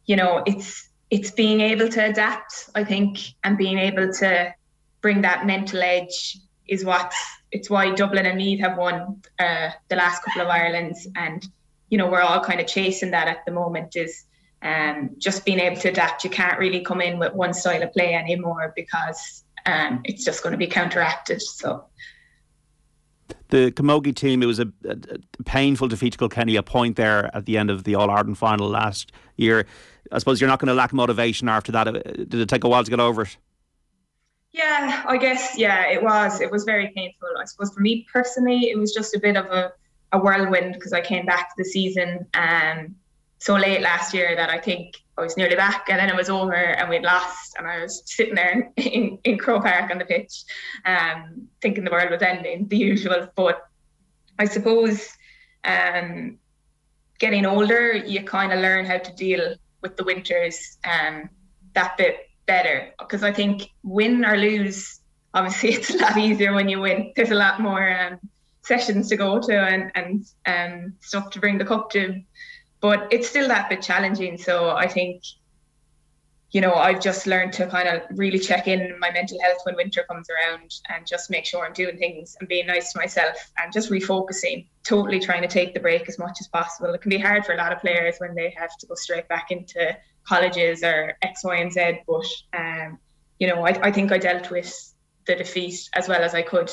you 0.06 0.16
know, 0.16 0.44
it's 0.46 0.90
it's 1.10 1.32
being 1.32 1.62
able 1.62 1.90
to 1.90 2.06
adapt, 2.06 2.70
I 2.74 2.84
think, 2.84 3.20
and 3.44 3.58
being 3.58 3.78
able 3.78 4.12
to 4.14 4.54
bring 5.02 5.22
that 5.22 5.46
mental 5.46 5.82
edge 5.82 6.38
is 6.68 6.86
what 6.86 7.14
it's 7.52 7.70
why 7.70 7.94
Dublin 7.94 8.26
and 8.26 8.38
Meath 8.38 8.62
have 8.62 8.78
won 8.78 9.22
uh, 9.38 9.70
the 9.90 9.96
last 9.96 10.24
couple 10.24 10.42
of 10.42 10.48
Irelands 10.48 11.08
and 11.16 11.46
you 11.90 11.98
know 11.98 12.10
we're 12.10 12.22
all 12.22 12.40
kind 12.40 12.60
of 12.60 12.68
chasing 12.68 13.12
that 13.12 13.28
at 13.28 13.46
the 13.46 13.52
moment 13.52 13.96
is 13.96 14.26
um, 14.62 15.12
just 15.18 15.46
being 15.46 15.60
able 15.60 15.80
to 15.82 15.90
adapt. 15.90 16.24
You 16.24 16.30
can't 16.30 16.58
really 16.58 16.82
come 16.82 17.02
in 17.02 17.20
with 17.20 17.34
one 17.34 17.54
style 17.54 17.84
of 17.84 17.92
play 17.92 18.16
anymore 18.16 18.74
because 18.76 19.44
um, 19.66 20.02
it's 20.06 20.24
just 20.24 20.42
going 20.42 20.54
to 20.54 20.58
be 20.58 20.68
counteracted. 20.68 21.42
So. 21.42 21.86
The 23.50 23.72
Camogie 23.72 24.16
team, 24.16 24.42
it 24.44 24.46
was 24.46 24.60
a, 24.60 24.68
a, 24.86 24.92
a, 24.92 25.44
painful 25.44 25.88
defeat 25.88 26.14
to 26.14 26.18
Kilkenny, 26.18 26.56
a 26.56 26.64
point 26.64 26.96
there 26.96 27.36
at 27.36 27.46
the 27.46 27.58
end 27.58 27.70
of 27.70 27.84
the 27.84 27.96
All 27.96 28.10
Ireland 28.10 28.38
final 28.38 28.70
last 28.70 29.12
year. 29.38 29.66
I 30.12 30.20
suppose 30.20 30.42
you're 30.42 30.50
not 30.50 30.60
going 30.60 30.68
to 30.68 30.74
lack 30.74 30.94
motivation 30.94 31.50
after 31.50 31.72
that. 31.72 31.86
Did 32.30 32.34
it 32.36 32.50
take 32.50 32.64
a 32.64 32.70
while 32.70 32.84
to 32.84 32.90
get 32.90 33.00
over 33.00 33.24
it? 33.24 33.38
Yeah, 34.52 35.04
I 35.08 35.18
guess, 35.18 35.58
yeah, 35.58 35.88
it 35.88 36.04
was. 36.04 36.40
It 36.40 36.52
was 36.52 36.64
very 36.64 36.92
painful. 36.96 37.28
I 37.42 37.46
suppose 37.46 37.74
for 37.74 37.80
me 37.80 38.06
personally, 38.12 38.70
it 38.70 38.78
was 38.78 38.94
just 38.94 39.16
a 39.16 39.20
bit 39.20 39.36
of 39.36 39.46
a 39.48 39.74
a 40.14 40.20
whirlwind 40.20 40.74
because 40.76 40.94
I 40.94 41.02
came 41.02 41.26
back 41.26 41.50
to 41.50 41.56
the 41.58 41.66
season 41.66 42.26
um, 42.36 42.96
so 43.44 43.56
late 43.56 43.82
last 43.82 44.14
year 44.14 44.38
that 44.38 44.50
I 44.50 44.58
think 44.58 44.96
I 45.18 45.22
was 45.22 45.36
nearly 45.36 45.58
back 45.58 45.90
and 45.90 46.00
then 46.00 46.08
it 46.08 46.16
was 46.16 46.30
over 46.30 46.54
and 46.54 46.90
we'd 46.90 47.04
lost 47.04 47.56
and 47.58 47.68
I 47.68 47.82
was 47.82 48.02
sitting 48.06 48.36
there 48.36 48.72
in, 48.78 48.86
in, 48.86 49.20
in 49.26 49.38
Croke 49.38 49.64
Park 49.64 49.92
on 49.92 49.98
the 49.98 50.06
pitch 50.06 50.46
um, 50.86 51.50
thinking 51.62 51.84
the 51.84 51.92
world 51.92 52.10
was 52.10 52.22
ending, 52.22 52.70
the 52.70 52.78
usual. 52.78 53.28
But 53.36 53.62
I 54.40 54.46
suppose 54.46 55.10
um, 55.66 56.38
getting 57.20 57.46
older, 57.46 57.92
you 57.92 58.24
kind 58.24 58.54
of 58.54 58.60
learn 58.60 58.86
how 58.86 59.00
to 59.00 59.14
deal 59.14 59.56
with 59.82 59.98
the 59.98 60.06
winters 60.06 60.78
um, 60.86 61.30
that 61.74 61.98
bit 61.98 62.30
better 62.46 62.94
because 62.98 63.24
I 63.24 63.34
think 63.34 63.64
win 63.84 64.24
or 64.24 64.38
lose, 64.38 65.02
obviously 65.34 65.70
it's 65.74 65.94
a 65.94 65.98
lot 65.98 66.18
easier 66.18 66.54
when 66.54 66.70
you 66.70 66.80
win. 66.80 67.12
There's 67.18 67.32
a 67.32 67.36
lot 67.36 67.60
more 67.60 67.94
um, 68.00 68.20
sessions 68.62 69.10
to 69.10 69.18
go 69.18 69.42
to 69.42 69.54
and 69.54 69.92
and 69.96 70.26
um, 70.46 70.94
stuff 71.02 71.30
to 71.32 71.42
bring 71.42 71.58
the 71.58 71.66
cup 71.66 71.90
to. 71.90 72.22
But 72.84 73.08
it's 73.12 73.30
still 73.30 73.48
that 73.48 73.70
bit 73.70 73.82
challenging. 73.82 74.38
So 74.38 74.72
I 74.72 74.90
think, 74.90 75.24
you 76.52 76.60
know, 76.60 76.74
I've 76.74 77.00
just 77.00 77.26
learned 77.26 77.54
to 77.54 77.66
kind 77.68 77.88
of 77.88 78.02
really 78.18 78.38
check 78.38 78.68
in 78.68 79.00
my 79.00 79.10
mental 79.10 79.40
health 79.42 79.60
when 79.64 79.78
winter 79.78 80.04
comes 80.04 80.28
around 80.30 80.70
and 80.90 81.08
just 81.08 81.32
make 81.32 81.46
sure 81.46 81.66
I'm 81.66 81.72
doing 81.72 81.98
things 81.98 82.36
and 82.38 82.50
being 82.50 82.68
nice 82.68 82.92
to 82.92 83.00
myself 83.00 83.38
and 83.58 83.72
just 83.72 83.90
refocusing, 83.90 84.68
totally 84.84 85.22
trying 85.22 85.44
to 85.44 85.48
take 85.48 85.74
the 85.74 85.80
break 85.80 86.10
as 86.10 86.20
much 86.20 86.40
as 86.42 86.50
possible. 86.50 86.94
It 86.94 87.00
can 87.00 87.10
be 87.10 87.18
hard 87.18 87.46
for 87.46 87.54
a 87.54 87.58
lot 87.58 87.72
of 87.72 87.80
players 87.80 88.16
when 88.18 88.36
they 88.36 88.54
have 88.58 88.78
to 88.78 88.86
go 88.86 88.96
straight 88.96 89.30
back 89.30 89.50
into 89.50 89.98
colleges 90.28 90.84
or 90.84 91.14
X, 91.22 91.46
Y, 91.46 91.56
and 91.56 91.72
Z. 91.72 92.02
But 92.06 92.28
um, 92.52 93.00
you 93.40 93.48
know, 93.48 93.66
I, 93.66 93.70
I 93.82 93.92
think 93.94 94.12
I 94.12 94.18
dealt 94.18 94.52
with 94.52 94.94
the 95.26 95.36
defeat 95.36 95.90
as 95.94 96.10
well 96.10 96.22
as 96.22 96.36
I 96.36 96.42
could 96.42 96.70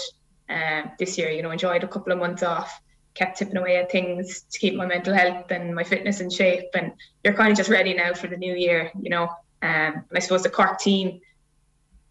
um, 0.49 0.91
this 0.99 1.17
year. 1.19 1.31
You 1.31 1.43
know, 1.43 1.53
enjoyed 1.53 1.85
a 1.85 1.89
couple 1.89 2.13
of 2.13 2.19
months 2.19 2.43
off, 2.43 2.83
kept 3.15 3.39
tipping 3.39 3.57
away 3.57 3.77
at 3.77 3.91
things 3.91 4.43
to 4.51 4.59
keep 4.59 4.75
my 4.75 4.87
mental 4.87 5.15
health 5.15 5.51
and 5.51 5.75
my 5.75 5.85
fitness 5.85 6.21
in 6.21 6.31
shape. 6.31 6.71
And 6.75 6.93
you're 7.25 7.35
kind 7.35 7.51
of 7.51 7.57
just 7.57 7.71
ready 7.71 7.95
now 7.95 8.15
for 8.15 8.29
the 8.29 8.37
new 8.37 8.55
year. 8.55 8.91
You 9.01 9.11
know, 9.11 9.25
um, 9.25 9.31
and 9.63 10.05
I 10.15 10.21
suppose 10.21 10.43
the 10.43 10.51
Cork 10.51 10.79
team. 10.79 11.21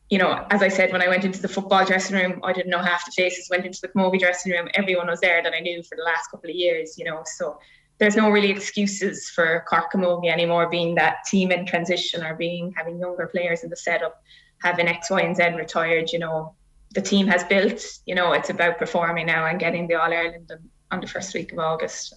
You 0.09 0.17
know, 0.17 0.43
as 0.49 0.63
I 0.63 0.69
said, 0.69 0.91
when 0.91 1.03
I 1.03 1.07
went 1.07 1.23
into 1.23 1.39
the 1.39 1.47
football 1.47 1.85
dressing 1.85 2.15
room, 2.15 2.41
I 2.43 2.51
didn't 2.51 2.71
know 2.71 2.79
half 2.79 3.05
the 3.05 3.11
faces. 3.11 3.47
Went 3.49 3.65
into 3.65 3.79
the 3.79 3.89
Camogie 3.89 4.19
dressing 4.19 4.51
room, 4.51 4.67
everyone 4.73 5.05
was 5.05 5.19
there 5.19 5.43
that 5.43 5.53
I 5.53 5.59
knew 5.59 5.83
for 5.83 5.95
the 5.95 6.03
last 6.03 6.31
couple 6.31 6.49
of 6.49 6.55
years. 6.55 6.97
You 6.97 7.05
know, 7.05 7.21
so 7.25 7.59
there's 7.99 8.15
no 8.15 8.29
really 8.31 8.49
excuses 8.49 9.29
for 9.29 9.63
Cork 9.69 9.91
Camogie 9.93 10.31
anymore 10.31 10.67
being 10.67 10.95
that 10.95 11.17
team 11.27 11.51
in 11.51 11.65
transition 11.65 12.23
or 12.23 12.33
being 12.33 12.73
having 12.75 12.99
younger 12.99 13.27
players 13.27 13.63
in 13.63 13.69
the 13.69 13.75
setup, 13.75 14.23
having 14.63 14.87
X, 14.87 15.11
Y, 15.11 15.21
and 15.21 15.35
Z 15.35 15.49
retired. 15.55 16.11
You 16.11 16.19
know, 16.19 16.55
the 16.95 17.01
team 17.01 17.27
has 17.27 17.43
built. 17.43 17.83
You 18.07 18.15
know, 18.15 18.33
it's 18.33 18.49
about 18.49 18.79
performing 18.79 19.27
now 19.27 19.45
and 19.45 19.59
getting 19.59 19.87
the 19.87 19.95
All 19.95 20.11
Ireland 20.11 20.51
on 20.91 21.01
the 21.01 21.07
first 21.07 21.33
week 21.33 21.51
of 21.51 21.59
August. 21.59 22.15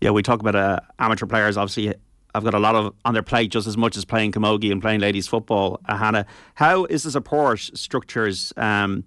Yeah, 0.00 0.10
we 0.10 0.22
talk 0.22 0.40
about 0.40 0.56
uh, 0.56 0.80
amateur 0.98 1.26
players. 1.26 1.56
Obviously, 1.56 1.94
I've 2.34 2.44
got 2.44 2.54
a 2.54 2.58
lot 2.58 2.74
of 2.74 2.94
on 3.04 3.14
their 3.14 3.22
plate 3.22 3.50
just 3.50 3.66
as 3.66 3.76
much 3.76 3.96
as 3.96 4.04
playing 4.04 4.32
camogie 4.32 4.72
and 4.72 4.80
playing 4.80 5.00
ladies 5.00 5.26
football. 5.26 5.80
Uh, 5.86 5.96
Hannah, 5.96 6.26
how 6.54 6.84
is 6.86 7.02
the 7.02 7.10
support 7.10 7.60
structures 7.60 8.52
um, 8.56 9.04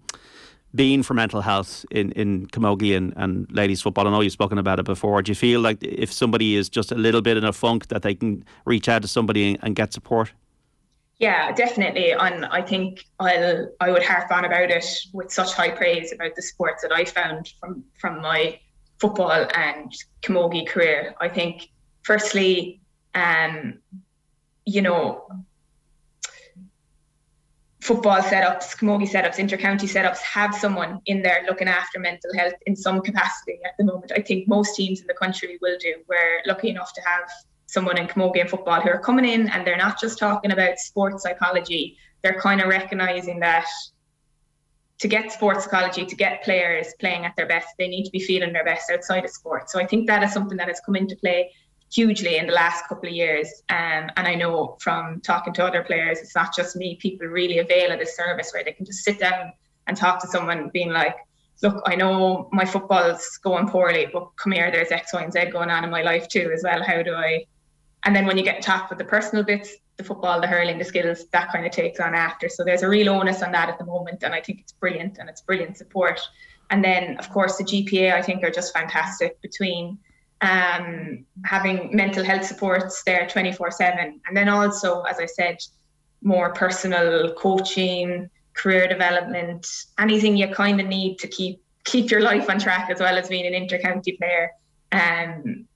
being 0.76 1.04
for 1.04 1.14
mental 1.14 1.42
health 1.42 1.86
in 1.90 2.12
in 2.12 2.48
camogie 2.48 2.96
and, 2.96 3.14
and 3.16 3.52
ladies 3.52 3.82
football? 3.82 4.08
I 4.08 4.12
know 4.12 4.22
you've 4.22 4.34
spoken 4.34 4.58
about 4.58 4.80
it 4.80 4.86
before. 4.86 5.22
Do 5.22 5.32
you 5.32 5.36
feel 5.36 5.62
like 5.62 5.84
if 5.84 6.12
somebody 6.12 6.56
is 6.56 6.70
just 6.70 6.92
a 6.92 6.96
little 6.96 7.22
bit 7.22 7.38
in 7.38 7.44
a 7.44 7.54
funk 7.54 7.88
that 7.88 8.02
they 8.02 8.16
can 8.16 8.46
reach 8.66 8.90
out 8.90 9.02
to 9.02 9.08
somebody 9.08 9.50
and, 9.50 9.60
and 9.64 9.76
get 9.76 9.94
support? 9.94 10.32
Yeah, 11.18 11.52
definitely. 11.54 12.12
And 12.12 12.46
I 12.46 12.62
think 12.62 13.06
I'll 13.20 13.70
I 13.80 13.92
would 13.92 14.04
harp 14.04 14.32
on 14.32 14.46
about 14.46 14.70
it 14.70 14.86
with 15.14 15.32
such 15.32 15.54
high 15.54 15.70
praise 15.70 16.12
about 16.12 16.36
the 16.36 16.42
sports 16.42 16.82
that 16.82 16.92
I 16.92 17.06
found 17.06 17.54
from 17.60 17.84
from 17.98 18.22
my 18.22 18.60
football 19.04 19.46
and 19.54 19.92
camogie 20.22 20.66
career. 20.66 21.14
I 21.20 21.28
think 21.28 21.70
firstly, 22.04 22.80
um, 23.14 23.80
you 24.66 24.82
know, 24.82 25.28
football 27.82 28.22
setups, 28.22 28.78
camogie 28.78 29.10
setups, 29.16 29.38
intercounty 29.46 29.90
setups 29.96 30.20
have 30.20 30.56
someone 30.56 31.02
in 31.06 31.22
there 31.22 31.44
looking 31.50 31.68
after 31.68 32.00
mental 32.00 32.32
health 32.38 32.54
in 32.66 32.78
some 32.78 33.02
capacity 33.02 33.60
at 33.66 33.74
the 33.78 33.84
moment. 33.84 34.14
I 34.16 34.22
think 34.22 34.48
most 34.48 34.74
teams 34.78 35.02
in 35.02 35.08
the 35.08 35.20
country 35.24 35.60
will 35.62 35.78
do. 35.82 35.96
We're 36.08 36.40
lucky 36.46 36.70
enough 36.70 36.94
to 36.94 37.02
have 37.02 37.30
someone 37.66 37.98
in 37.98 38.08
camogie 38.08 38.40
and 38.40 38.50
football 38.50 38.80
who 38.80 38.90
are 38.90 39.00
coming 39.00 39.26
in 39.26 39.50
and 39.50 39.68
they're 39.68 39.84
not 39.88 40.00
just 40.00 40.18
talking 40.18 40.54
about 40.54 40.78
sports 40.78 41.24
psychology. 41.24 41.98
They're 42.22 42.40
kind 42.40 42.62
of 42.62 42.70
recognizing 42.70 43.42
that 43.42 43.68
to 45.00 45.08
get 45.08 45.32
sports 45.32 45.66
psychology, 45.66 46.06
to 46.06 46.16
get 46.16 46.44
players 46.44 46.94
playing 47.00 47.26
at 47.26 47.36
their 47.36 47.48
best, 47.48 47.68
they 47.78 47.88
need 47.88 48.06
to 48.06 48.12
be 48.12 48.20
feeling 48.20 48.54
their 48.54 48.64
best 48.64 48.90
outside 48.90 49.26
of 49.26 49.32
sport. 49.32 49.70
So 49.70 49.80
I 49.80 49.86
think 49.86 50.08
that 50.08 50.24
is 50.24 50.32
something 50.32 50.58
that 50.58 50.68
has 50.68 50.82
come 50.86 50.96
into 50.96 51.16
play 51.16 51.52
hugely 51.92 52.38
in 52.38 52.48
the 52.48 52.54
last 52.54 52.88
couple 52.88 53.08
of 53.08 53.16
years. 53.16 53.48
Um, 53.70 54.10
and 54.16 54.28
I 54.28 54.36
know 54.36 54.78
from 54.80 55.22
talking 55.22 55.54
to 55.54 55.66
other 55.66 55.84
players, 55.84 56.20
it's 56.20 56.36
not 56.36 56.56
just 56.56 56.76
me, 56.76 56.96
people 56.96 57.28
really 57.28 57.60
avail 57.60 57.92
of 57.92 58.00
this 58.00 58.16
service 58.16 58.52
where 58.54 58.64
they 58.64 58.72
can 58.72 58.86
just 58.86 59.04
sit 59.04 59.20
down 59.20 59.54
and 59.88 59.96
talk 59.96 60.20
to 60.22 60.28
someone 60.28 60.70
being 60.74 60.92
like, 60.92 61.16
look, 61.62 61.82
I 61.86 61.96
know 61.96 62.50
my 62.52 62.66
football's 62.66 63.38
going 63.44 63.68
poorly, 63.70 64.08
but 64.12 64.30
come 64.38 64.54
here, 64.54 64.72
there's 64.72 64.92
X, 64.92 65.14
Y, 65.14 65.22
and 65.22 65.32
Z 65.32 65.46
going 65.52 65.70
on 65.70 65.84
in 65.84 65.90
my 65.90 66.02
life 66.02 66.28
too 66.28 66.52
as 66.54 66.64
well. 66.64 66.84
How 66.84 67.04
do 67.04 67.14
I? 67.14 67.46
And 68.06 68.16
then 68.16 68.26
when 68.26 68.38
you 68.38 68.44
get 68.44 68.62
to 68.62 68.68
talk 68.68 68.90
with 68.90 69.00
the 69.00 69.06
personal 69.06 69.44
bits, 69.44 69.74
the 69.98 70.04
football, 70.04 70.42
the 70.42 70.48
hurling, 70.48 70.78
the 70.78 70.86
skills, 70.86 71.26
that 71.32 71.52
kind 71.52 71.66
of 71.66 71.72
takes 71.72 72.00
on 72.00 72.16
after. 72.16 72.50
So 72.50 72.64
there's 72.64 72.82
a 72.82 72.90
real 72.90 73.10
onus 73.10 73.44
on 73.44 73.52
that 73.52 73.70
at 73.70 73.78
the 73.78 73.86
moment. 73.86 74.24
And 74.24 74.34
I 74.34 74.42
think 74.42 74.60
it's 74.60 74.72
brilliant 74.72 75.18
and 75.20 75.30
it's 75.30 75.42
brilliant 75.42 75.78
support. 75.78 76.20
And 76.70 76.84
then, 76.84 77.18
of 77.18 77.30
course, 77.30 77.58
the 77.58 77.64
GPA, 77.64 78.14
I 78.14 78.22
think, 78.22 78.44
are 78.44 78.50
just 78.50 78.74
fantastic 78.74 79.40
between 79.42 80.00
um, 80.42 81.26
having 81.46 81.96
mental 81.96 82.24
health 82.24 82.46
supports 82.46 83.04
there 83.04 83.28
24 83.28 83.72
7. 83.72 84.22
And 84.28 84.36
then 84.36 84.50
also, 84.50 85.02
as 85.04 85.20
I 85.20 85.26
said, 85.26 85.58
more 86.22 86.54
personal 86.54 87.34
coaching, 87.34 88.30
career 88.54 88.88
development, 88.88 89.68
anything 90.00 90.38
you 90.38 90.48
kind 90.48 90.80
of 90.80 90.88
need 90.88 91.20
to 91.20 91.28
keep 91.28 91.62
keep 91.86 92.10
your 92.10 92.22
life 92.22 92.50
on 92.50 92.60
track 92.60 92.90
as 92.90 93.00
well 93.00 93.18
as 93.18 93.28
being 93.28 93.46
an 93.46 93.54
intercounty 93.54 94.18
player. 94.18 94.52
Um, 94.94 95.68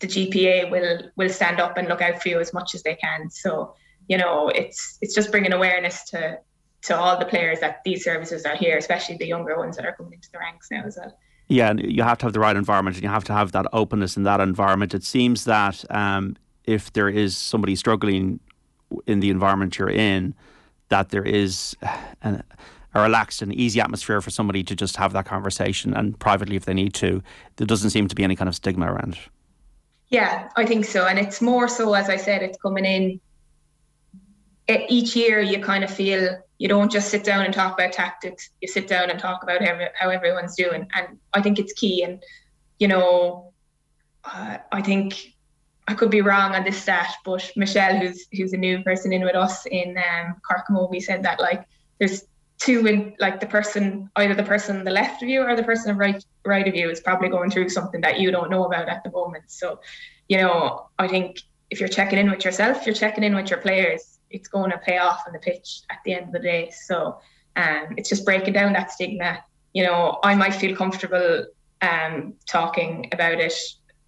the 0.00 0.06
GPA 0.06 0.70
will 0.70 1.10
will 1.16 1.28
stand 1.30 1.60
up 1.60 1.76
and 1.76 1.88
look 1.88 2.02
out 2.02 2.22
for 2.22 2.28
you 2.28 2.40
as 2.40 2.52
much 2.52 2.74
as 2.74 2.82
they 2.82 2.94
can. 2.94 3.30
So 3.30 3.74
you 4.08 4.18
know, 4.18 4.48
it's 4.48 4.98
it's 5.00 5.14
just 5.14 5.30
bringing 5.30 5.52
awareness 5.52 6.04
to 6.10 6.38
to 6.82 6.96
all 6.96 7.18
the 7.18 7.24
players 7.24 7.60
that 7.60 7.80
these 7.84 8.04
services 8.04 8.44
are 8.44 8.56
here, 8.56 8.76
especially 8.76 9.16
the 9.16 9.26
younger 9.26 9.56
ones 9.56 9.76
that 9.76 9.86
are 9.86 9.92
coming 9.92 10.12
into 10.12 10.30
the 10.30 10.38
ranks 10.38 10.68
now 10.70 10.84
as 10.84 10.98
well. 11.00 11.16
Yeah, 11.48 11.70
and 11.70 11.80
you 11.80 12.02
have 12.02 12.18
to 12.18 12.26
have 12.26 12.32
the 12.32 12.40
right 12.40 12.56
environment 12.56 12.96
and 12.96 13.02
you 13.02 13.08
have 13.08 13.24
to 13.24 13.32
have 13.32 13.52
that 13.52 13.66
openness 13.72 14.16
in 14.16 14.22
that 14.24 14.40
environment. 14.40 14.94
It 14.94 15.04
seems 15.04 15.44
that 15.44 15.84
um, 15.90 16.36
if 16.64 16.92
there 16.92 17.08
is 17.08 17.36
somebody 17.36 17.76
struggling 17.76 18.40
in 19.06 19.20
the 19.20 19.30
environment 19.30 19.78
you're 19.78 19.90
in, 19.90 20.34
that 20.88 21.10
there 21.10 21.24
is 21.24 21.76
an, 22.22 22.42
a 22.94 23.02
relaxed 23.02 23.42
and 23.42 23.52
easy 23.52 23.80
atmosphere 23.80 24.20
for 24.20 24.30
somebody 24.30 24.62
to 24.62 24.76
just 24.76 24.96
have 24.96 25.12
that 25.12 25.26
conversation 25.26 25.94
and 25.94 26.18
privately 26.18 26.56
if 26.56 26.64
they 26.64 26.74
need 26.74 26.94
to. 26.94 27.22
There 27.56 27.66
doesn't 27.66 27.90
seem 27.90 28.08
to 28.08 28.14
be 28.14 28.24
any 28.24 28.36
kind 28.36 28.48
of 28.48 28.54
stigma 28.54 28.92
around 28.92 29.14
it. 29.14 29.20
Yeah, 30.14 30.48
I 30.56 30.64
think 30.64 30.84
so. 30.84 31.06
And 31.06 31.18
it's 31.18 31.40
more 31.40 31.66
so, 31.66 31.94
as 31.94 32.08
I 32.08 32.16
said, 32.16 32.42
it's 32.42 32.58
coming 32.58 32.84
in 32.84 33.20
each 34.88 35.16
year 35.16 35.40
you 35.40 35.58
kind 35.60 35.84
of 35.84 35.90
feel 35.90 36.38
you 36.58 36.68
don't 36.68 36.90
just 36.90 37.10
sit 37.10 37.24
down 37.24 37.44
and 37.44 37.52
talk 37.52 37.74
about 37.74 37.92
tactics. 37.92 38.50
You 38.60 38.68
sit 38.68 38.86
down 38.86 39.10
and 39.10 39.18
talk 39.18 39.42
about 39.42 39.60
how, 39.60 39.78
how 39.98 40.10
everyone's 40.10 40.54
doing. 40.54 40.88
And 40.94 41.18
i 41.32 41.42
think 41.42 41.58
it's 41.58 41.72
key. 41.72 42.04
And 42.04 42.22
you 42.78 42.88
know 42.88 43.52
uh, 44.24 44.58
i 44.72 44.82
think 44.82 45.34
i 45.88 45.94
could 45.94 46.10
be 46.10 46.20
wrong 46.20 46.54
on 46.54 46.64
this 46.64 46.80
stat 46.82 47.14
but 47.24 47.50
michelle 47.56 47.96
who's 47.96 48.26
who's 48.32 48.52
a 48.52 48.56
new 48.56 48.82
person 48.82 49.12
in 49.12 49.22
with 49.24 49.36
us 49.36 49.66
in 49.66 49.96
um 49.98 50.88
we 50.90 51.00
said 51.00 51.22
that 51.22 51.40
like 51.40 51.64
there's 51.98 52.24
two 52.64 52.86
in 52.86 53.14
like 53.18 53.40
the 53.40 53.46
person 53.46 54.10
either 54.16 54.34
the 54.34 54.42
person 54.42 54.78
on 54.78 54.84
the 54.84 54.90
left 54.90 55.22
of 55.22 55.28
you 55.28 55.42
or 55.42 55.54
the 55.54 55.62
person 55.62 55.90
on 55.90 55.96
right 55.96 56.24
right 56.44 56.68
of 56.68 56.74
you 56.74 56.88
is 56.88 57.00
probably 57.00 57.28
going 57.28 57.50
through 57.50 57.68
something 57.68 58.00
that 58.00 58.18
you 58.20 58.30
don't 58.30 58.50
know 58.50 58.64
about 58.64 58.88
at 58.88 59.02
the 59.04 59.10
moment 59.10 59.44
so 59.46 59.80
you 60.28 60.38
know 60.38 60.88
i 60.98 61.06
think 61.06 61.42
if 61.70 61.80
you're 61.80 61.88
checking 61.88 62.18
in 62.18 62.30
with 62.30 62.44
yourself 62.44 62.86
you're 62.86 62.94
checking 62.94 63.24
in 63.24 63.34
with 63.34 63.50
your 63.50 63.58
players 63.60 64.14
it's 64.34 64.48
going 64.48 64.70
to 64.70 64.78
pay 64.78 64.98
off 64.98 65.22
on 65.26 65.32
the 65.32 65.38
pitch 65.38 65.82
at 65.90 65.98
the 66.04 66.12
end 66.12 66.26
of 66.26 66.32
the 66.32 66.40
day. 66.40 66.70
So 66.70 67.18
um, 67.56 67.94
it's 67.96 68.08
just 68.08 68.24
breaking 68.24 68.52
down 68.52 68.72
that 68.72 68.90
stigma. 68.90 69.44
You 69.72 69.84
know, 69.84 70.18
I 70.22 70.34
might 70.34 70.54
feel 70.54 70.76
comfortable 70.76 71.46
um, 71.80 72.34
talking 72.46 73.08
about 73.12 73.40
it. 73.40 73.54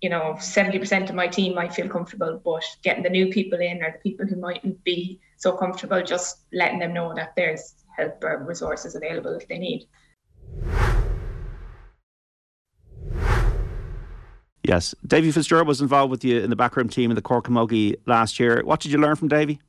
You 0.02 0.10
know, 0.10 0.34
70% 0.38 1.08
of 1.08 1.14
my 1.14 1.28
team 1.28 1.54
might 1.54 1.72
feel 1.72 1.88
comfortable, 1.88 2.40
but 2.44 2.64
getting 2.82 3.04
the 3.04 3.08
new 3.08 3.28
people 3.28 3.60
in 3.60 3.82
or 3.82 3.92
the 3.92 4.10
people 4.10 4.26
who 4.26 4.36
mightn't 4.36 4.82
be 4.84 5.20
so 5.36 5.52
comfortable, 5.52 6.02
just 6.02 6.38
letting 6.52 6.80
them 6.80 6.92
know 6.92 7.14
that 7.14 7.34
there's 7.36 7.74
help 7.96 8.22
or 8.22 8.44
resources 8.44 8.94
available 8.94 9.34
if 9.34 9.48
they 9.48 9.58
need. 9.58 9.86
Yes, 14.62 14.94
Davy 15.06 15.30
Fitzgerald 15.30 15.68
was 15.68 15.80
involved 15.80 16.10
with 16.10 16.24
you 16.24 16.40
in 16.40 16.50
the 16.50 16.56
backroom 16.56 16.88
team 16.88 17.10
in 17.10 17.14
the 17.14 17.22
Cork 17.22 17.46
Camogie 17.46 17.96
last 18.06 18.40
year. 18.40 18.62
What 18.64 18.80
did 18.80 18.90
you 18.90 18.98
learn 18.98 19.14
from 19.14 19.28
Davy? 19.28 19.60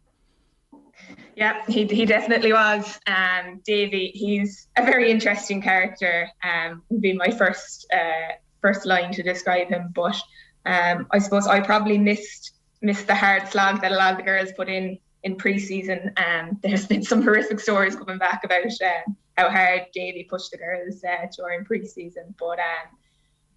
Yeah, 1.35 1.61
he, 1.67 1.85
he 1.85 2.07
definitely 2.07 2.51
was. 2.51 2.99
Um, 3.05 3.61
Davy, 3.63 4.07
he's 4.15 4.67
a 4.75 4.83
very 4.83 5.11
interesting 5.11 5.61
character. 5.61 6.27
Um, 6.43 6.81
would 6.89 7.01
be 7.01 7.13
my 7.13 7.29
first 7.29 7.85
uh, 7.93 8.33
first 8.59 8.87
line 8.87 9.13
to 9.13 9.21
describe 9.21 9.67
him. 9.67 9.91
But 9.93 10.19
um, 10.65 11.05
I 11.11 11.19
suppose 11.19 11.45
I 11.45 11.59
probably 11.59 11.99
missed 11.99 12.53
missed 12.81 13.05
the 13.05 13.13
hard 13.13 13.47
slog 13.47 13.81
that 13.81 13.91
a 13.91 13.95
lot 13.95 14.13
of 14.13 14.17
the 14.17 14.23
girls 14.23 14.51
put 14.53 14.67
in 14.67 14.97
in 15.23 15.35
pre-season. 15.35 16.13
Um, 16.17 16.59
there's 16.63 16.87
been 16.87 17.03
some 17.03 17.21
horrific 17.21 17.59
stories 17.59 17.95
coming 17.95 18.17
back 18.17 18.43
about 18.43 18.65
uh, 18.65 19.11
how 19.37 19.49
hard 19.49 19.87
Davy 19.93 20.23
pushed 20.23 20.51
the 20.51 20.57
girls 20.57 21.03
uh, 21.03 21.27
during 21.35 21.65
pre-season. 21.65 22.33
But 22.39 22.59
um, 22.59 22.97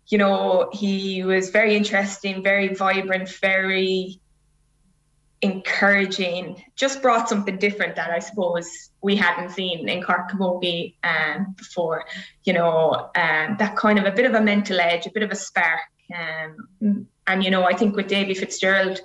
you 0.08 0.18
know, 0.18 0.68
he 0.72 1.22
was 1.22 1.50
very 1.50 1.76
interesting, 1.76 2.42
very 2.42 2.74
vibrant, 2.74 3.28
very 3.40 4.20
encouraging, 5.42 6.62
just 6.76 7.00
brought 7.00 7.28
something 7.28 7.56
different 7.56 7.96
that 7.96 8.10
I 8.10 8.18
suppose 8.18 8.90
we 9.02 9.16
hadn't 9.16 9.50
seen 9.50 9.88
in 9.88 10.02
Cork 10.02 10.30
Camogie 10.30 10.96
um, 11.02 11.54
before. 11.56 12.04
You 12.44 12.52
know, 12.54 13.10
um, 13.16 13.56
that 13.58 13.76
kind 13.76 13.98
of 13.98 14.04
a 14.04 14.12
bit 14.12 14.26
of 14.26 14.34
a 14.34 14.40
mental 14.40 14.80
edge, 14.80 15.06
a 15.06 15.10
bit 15.10 15.22
of 15.22 15.30
a 15.30 15.36
spark. 15.36 15.80
Um, 16.14 17.06
and, 17.26 17.44
you 17.44 17.50
know, 17.50 17.64
I 17.64 17.74
think 17.74 17.96
with 17.96 18.08
Davy 18.08 18.34
Fitzgerald, 18.34 19.00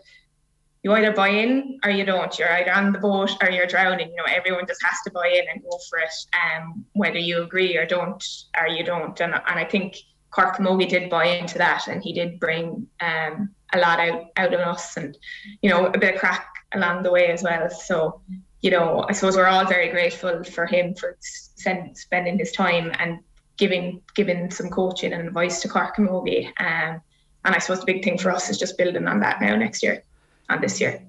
you 0.85 0.93
either 0.93 1.11
buy 1.11 1.29
in 1.29 1.79
or 1.83 1.89
you 1.89 2.05
don't. 2.05 2.37
You're 2.37 2.51
either 2.51 2.71
on 2.71 2.91
the 2.91 2.99
boat 2.99 3.31
or 3.41 3.49
you're 3.49 3.65
drowning. 3.65 4.09
You 4.09 4.17
know, 4.17 4.25
everyone 4.27 4.67
just 4.67 4.83
has 4.83 5.01
to 5.05 5.11
buy 5.11 5.29
in 5.29 5.45
and 5.51 5.63
go 5.63 5.79
for 5.89 5.97
it, 5.97 6.13
um, 6.35 6.85
whether 6.93 7.17
you 7.17 7.41
agree 7.41 7.75
or 7.75 7.87
don't, 7.87 8.23
or 8.55 8.67
you 8.67 8.83
don't. 8.83 9.19
And, 9.19 9.33
and 9.33 9.59
I 9.59 9.65
think 9.65 9.97
Cork 10.29 10.57
Camogie 10.57 10.87
did 10.87 11.09
buy 11.09 11.25
into 11.25 11.57
that, 11.57 11.87
and 11.87 12.03
he 12.03 12.13
did 12.13 12.39
bring 12.39 12.85
um, 13.01 13.49
a 13.73 13.79
lot 13.79 13.99
out 13.99 14.25
out 14.37 14.53
of 14.53 14.59
us, 14.59 14.95
and 14.95 15.17
you 15.63 15.71
know 15.71 15.87
a 15.87 15.97
bit 15.97 16.13
of 16.13 16.19
crack 16.19 16.47
along 16.75 17.01
the 17.01 17.11
way 17.11 17.29
as 17.29 17.41
well. 17.41 17.67
So 17.67 18.21
you 18.61 18.69
know, 18.69 19.07
I 19.09 19.13
suppose 19.13 19.35
we're 19.35 19.47
all 19.47 19.65
very 19.65 19.89
grateful 19.89 20.43
for 20.43 20.67
him 20.67 20.93
for 20.93 21.17
send, 21.19 21.97
spending 21.97 22.37
his 22.37 22.51
time 22.51 22.91
and 22.99 23.21
giving 23.57 24.01
giving 24.13 24.51
some 24.51 24.69
coaching 24.69 25.13
and 25.13 25.27
advice 25.27 25.63
to 25.63 25.67
Cork 25.67 25.95
Camogie. 25.95 26.45
Um, 26.59 27.01
and 27.43 27.55
I 27.55 27.57
suppose 27.57 27.79
the 27.79 27.91
big 27.91 28.03
thing 28.03 28.19
for 28.19 28.29
us 28.29 28.51
is 28.51 28.59
just 28.59 28.77
building 28.77 29.07
on 29.07 29.19
that 29.21 29.41
now 29.41 29.55
next 29.55 29.81
year 29.81 30.03
and 30.49 30.61
this 30.61 30.79
year. 30.79 31.01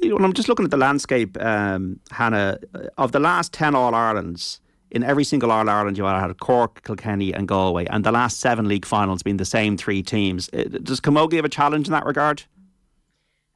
You 0.00 0.10
know, 0.10 0.24
I'm 0.24 0.32
just 0.32 0.48
looking 0.48 0.64
at 0.64 0.70
the 0.70 0.76
landscape, 0.76 1.40
um, 1.40 2.00
Hannah, 2.10 2.58
of 2.98 3.12
the 3.12 3.20
last 3.20 3.52
10 3.52 3.74
All 3.74 3.94
Irelands, 3.94 4.60
in 4.90 5.02
every 5.02 5.24
single 5.24 5.50
All 5.50 5.68
Ireland 5.68 5.96
you 5.96 6.04
had 6.04 6.38
Cork, 6.38 6.82
Kilkenny, 6.84 7.32
and 7.32 7.48
Galway, 7.48 7.86
and 7.86 8.04
the 8.04 8.12
last 8.12 8.40
seven 8.40 8.68
league 8.68 8.84
finals 8.84 9.22
being 9.22 9.38
the 9.38 9.44
same 9.44 9.76
three 9.76 10.02
teams. 10.02 10.48
Uh, 10.52 10.64
does 10.82 11.00
Camogie 11.00 11.36
have 11.36 11.44
a 11.44 11.48
challenge 11.48 11.86
in 11.86 11.92
that 11.92 12.04
regard? 12.04 12.42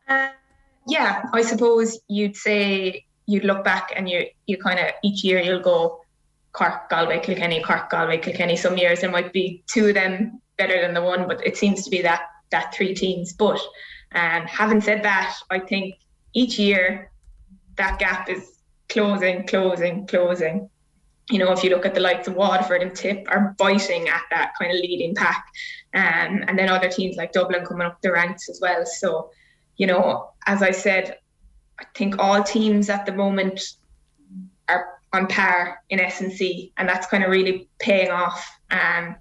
Uh, 0.08 0.28
yeah, 0.88 1.25
I 1.32 1.42
suppose 1.42 1.98
you'd 2.08 2.36
say 2.36 3.04
you'd 3.26 3.44
look 3.44 3.64
back 3.64 3.92
and 3.94 4.08
you 4.08 4.26
you 4.46 4.56
kind 4.56 4.78
of 4.78 4.86
each 5.02 5.25
year 5.25 5.40
you'll 5.40 5.60
go 5.60 6.00
Cork, 6.52 6.88
Galway, 6.88 7.20
Kilkenny, 7.20 7.62
Cork, 7.62 7.90
Galway, 7.90 8.18
Kilkenny. 8.18 8.56
Some 8.56 8.78
years 8.78 9.00
there 9.00 9.10
might 9.10 9.32
be 9.32 9.62
two 9.66 9.88
of 9.88 9.94
them 9.94 10.40
better 10.56 10.80
than 10.80 10.94
the 10.94 11.02
one, 11.02 11.28
but 11.28 11.46
it 11.46 11.56
seems 11.56 11.84
to 11.84 11.90
be 11.90 12.00
that 12.02 12.22
that 12.50 12.75
three 12.75 12.94
teams. 12.94 13.34
But 13.34 13.60
um, 14.16 14.42
having 14.46 14.80
said 14.80 15.04
that, 15.04 15.37
I 15.50 15.61
think 15.61 15.94
each 16.35 16.58
year 16.58 17.11
that 17.76 17.99
gap 17.99 18.28
is 18.28 18.58
closing, 18.88 19.46
closing, 19.46 20.06
closing 20.06 20.68
you 21.30 21.38
know, 21.38 21.52
if 21.52 21.64
you 21.64 21.70
look 21.70 21.85
at 21.85 21.94
the 21.94 22.00
likes 22.00 22.28
of 22.28 22.35
Waterford 22.35 22.82
and 22.82 22.94
Tip 22.94 23.26
are 23.28 23.54
biting 23.58 24.08
at 24.08 24.23
that 24.30 24.52
kind 24.61 24.73
of 24.73 24.78
leading 24.80 25.14
pack. 25.14 25.46
Um, 25.94 26.44
and 26.46 26.58
then 26.58 26.68
other 26.68 26.88
teams 26.88 27.16
like 27.16 27.32
Dublin 27.32 27.64
coming 27.64 27.87
up 27.87 28.00
the 28.00 28.12
ranks 28.12 28.49
as 28.49 28.61
well. 28.61 28.85
So, 28.87 29.30
you 29.76 29.87
know, 29.87 30.30
as 30.46 30.62
I 30.62 30.70
said, 30.70 31.18
I 31.80 31.85
think 31.94 32.16
all 32.18 32.42
teams 32.42 32.88
at 32.88 33.06
the 33.06 33.12
moment 33.12 33.61
are 34.68 34.99
on 35.12 35.26
par 35.26 35.82
in 35.90 36.00
S&C, 36.00 36.73
and 36.76 36.88
that's 36.88 37.06
kind 37.06 37.25
of 37.25 37.30
really 37.30 37.68
paying 37.78 38.11
off. 38.11 38.58
Um, 38.70 39.16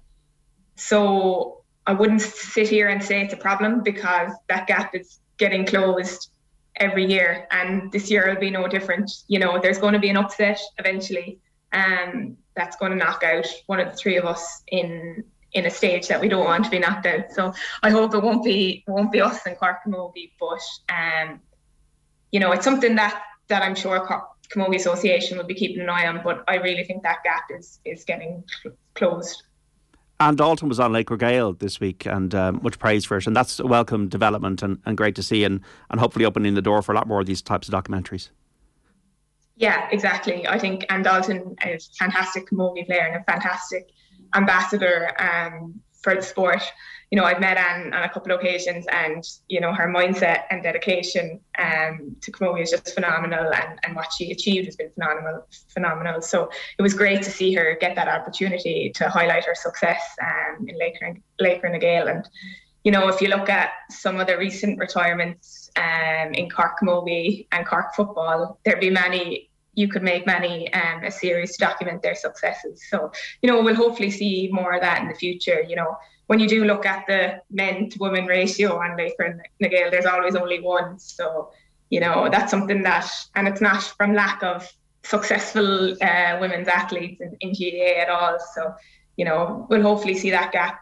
so 0.76 1.62
I 1.86 1.92
wouldn't 1.92 2.20
sit 2.20 2.68
here 2.68 2.88
and 2.88 3.02
say 3.02 3.22
it's 3.22 3.34
a 3.34 3.36
problem 3.36 3.82
because 3.82 4.32
that 4.48 4.66
gap 4.66 4.94
is 4.94 5.20
getting 5.38 5.64
closed 5.64 6.30
every 6.76 7.06
year, 7.06 7.46
and 7.50 7.90
this 7.92 8.10
year 8.10 8.28
will 8.28 8.40
be 8.40 8.50
no 8.50 8.66
different. 8.66 9.10
You 9.28 9.38
know, 9.38 9.60
there's 9.60 9.78
going 9.78 9.94
to 9.94 9.98
be 9.98 10.10
an 10.10 10.16
upset 10.16 10.60
eventually, 10.78 11.38
and 11.72 12.14
um, 12.14 12.36
that's 12.54 12.76
going 12.76 12.92
to 12.92 12.98
knock 12.98 13.22
out 13.22 13.46
one 13.66 13.80
of 13.80 13.90
the 13.90 13.96
three 13.96 14.16
of 14.16 14.24
us 14.24 14.62
in 14.68 15.24
in 15.52 15.64
a 15.64 15.70
stage 15.70 16.08
that 16.08 16.20
we 16.20 16.28
don't 16.28 16.44
want 16.44 16.64
to 16.64 16.70
be 16.70 16.78
knocked 16.78 17.06
out. 17.06 17.32
So 17.32 17.54
I 17.82 17.90
hope 17.90 18.14
it 18.14 18.22
won't 18.22 18.44
be 18.44 18.84
won't 18.86 19.12
be 19.12 19.20
us 19.20 19.46
and 19.46 19.56
Cork 19.56 19.78
Camogie, 19.86 20.32
but 20.40 20.60
um, 20.92 21.40
you 22.32 22.40
know, 22.40 22.52
it's 22.52 22.64
something 22.64 22.96
that 22.96 23.22
that 23.48 23.62
I'm 23.62 23.74
sure 23.74 23.98
Cork 24.00 24.24
Camogie 24.48 24.76
Association 24.76 25.38
will 25.38 25.44
be 25.44 25.54
keeping 25.54 25.80
an 25.80 25.88
eye 25.88 26.06
on. 26.06 26.20
But 26.22 26.44
I 26.48 26.56
really 26.56 26.84
think 26.84 27.02
that 27.04 27.22
gap 27.24 27.44
is 27.50 27.78
is 27.84 28.04
getting 28.04 28.44
cl- 28.62 28.76
closed. 28.94 29.42
Anne 30.18 30.36
Dalton 30.36 30.68
was 30.68 30.80
on 30.80 30.92
Laochra 30.92 31.18
Gael 31.18 31.52
this 31.52 31.78
week, 31.78 32.06
and 32.06 32.34
um, 32.34 32.60
much 32.62 32.78
praise 32.78 33.04
for 33.04 33.18
it. 33.18 33.26
And 33.26 33.36
that's 33.36 33.60
a 33.60 33.66
welcome 33.66 34.08
development 34.08 34.62
and, 34.62 34.78
and 34.86 34.96
great 34.96 35.14
to 35.16 35.22
see, 35.22 35.44
and, 35.44 35.60
and 35.90 36.00
hopefully 36.00 36.24
opening 36.24 36.54
the 36.54 36.62
door 36.62 36.80
for 36.82 36.92
a 36.92 36.94
lot 36.94 37.06
more 37.06 37.20
of 37.20 37.26
these 37.26 37.42
types 37.42 37.68
of 37.68 37.74
documentaries. 37.74 38.30
Yeah, 39.56 39.88
exactly. 39.90 40.46
I 40.46 40.58
think 40.58 40.86
Anne 40.90 41.02
Dalton 41.02 41.56
is 41.66 41.88
a 41.92 42.04
fantastic 42.04 42.50
movie 42.52 42.84
player 42.84 43.06
and 43.06 43.16
a 43.16 43.24
fantastic 43.24 43.90
ambassador 44.34 45.10
um, 45.18 45.80
for 46.02 46.14
the 46.14 46.22
sport 46.22 46.62
you 47.10 47.16
know, 47.16 47.24
I've 47.24 47.40
met 47.40 47.56
Anne 47.56 47.94
on 47.94 48.02
a 48.02 48.08
couple 48.08 48.32
of 48.32 48.40
occasions, 48.40 48.84
and 48.90 49.22
you 49.48 49.60
know, 49.60 49.72
her 49.72 49.86
mindset 49.86 50.42
and 50.50 50.62
dedication 50.62 51.40
um, 51.58 52.16
to 52.20 52.32
Camogie 52.32 52.62
is 52.62 52.70
just 52.70 52.94
phenomenal, 52.94 53.52
and, 53.54 53.78
and 53.84 53.94
what 53.94 54.12
she 54.12 54.32
achieved 54.32 54.66
has 54.66 54.76
been 54.76 54.90
phenomenal. 54.90 55.46
Phenomenal. 55.68 56.20
So 56.20 56.50
it 56.78 56.82
was 56.82 56.94
great 56.94 57.22
to 57.22 57.30
see 57.30 57.54
her 57.54 57.76
get 57.80 57.94
that 57.94 58.08
opportunity 58.08 58.90
to 58.96 59.08
highlight 59.08 59.44
her 59.44 59.54
success 59.54 60.02
um, 60.20 60.66
in 60.68 60.76
Laochra, 60.76 61.20
Laochra 61.40 61.72
na 61.72 61.78
Gael. 61.78 62.08
And 62.08 62.28
you 62.82 62.90
know, 62.90 63.08
if 63.08 63.20
you 63.20 63.28
look 63.28 63.48
at 63.48 63.70
some 63.90 64.18
of 64.18 64.26
the 64.26 64.36
recent 64.36 64.78
retirements 64.78 65.70
um, 65.76 66.34
in 66.34 66.50
Cork 66.50 66.80
Camogie 66.82 67.46
and 67.52 67.66
Cork 67.66 67.94
football, 67.94 68.58
there'd 68.64 68.80
be 68.80 68.90
many 68.90 69.50
you 69.76 69.88
could 69.88 70.02
make 70.02 70.26
many 70.26 70.72
um, 70.72 71.04
a 71.04 71.10
series 71.10 71.54
to 71.54 71.58
document 71.58 72.00
their 72.02 72.14
successes. 72.14 72.82
So, 72.90 73.12
you 73.42 73.50
know, 73.50 73.62
we'll 73.62 73.74
hopefully 73.74 74.10
see 74.10 74.48
more 74.50 74.72
of 74.72 74.80
that 74.80 75.02
in 75.02 75.08
the 75.08 75.14
future. 75.14 75.62
You 75.68 75.76
know, 75.76 75.96
when 76.26 76.40
you 76.40 76.48
do 76.48 76.64
look 76.64 76.84
at 76.86 77.06
the 77.06 77.40
men 77.50 77.88
to 77.90 77.98
women 78.00 78.26
ratio 78.26 78.78
on 78.78 78.96
Laochra 78.96 79.38
na 79.60 79.68
Gael, 79.68 79.90
there's 79.90 80.06
always 80.06 80.34
only 80.34 80.60
one. 80.60 80.98
So, 80.98 81.50
you 81.90 82.00
know, 82.00 82.28
that's 82.30 82.50
something 82.50 82.82
that, 82.82 83.08
and 83.34 83.46
it's 83.46 83.60
not 83.60 83.82
from 83.82 84.14
lack 84.14 84.42
of 84.42 84.68
successful 85.04 85.92
uh, 86.02 86.38
women's 86.40 86.68
athletes 86.68 87.20
in, 87.20 87.36
in 87.40 87.98
at 87.98 88.08
all. 88.08 88.38
So, 88.54 88.74
you 89.16 89.24
know, 89.24 89.66
we'll 89.70 89.82
hopefully 89.82 90.14
see 90.14 90.30
that 90.30 90.52
gap 90.52 90.80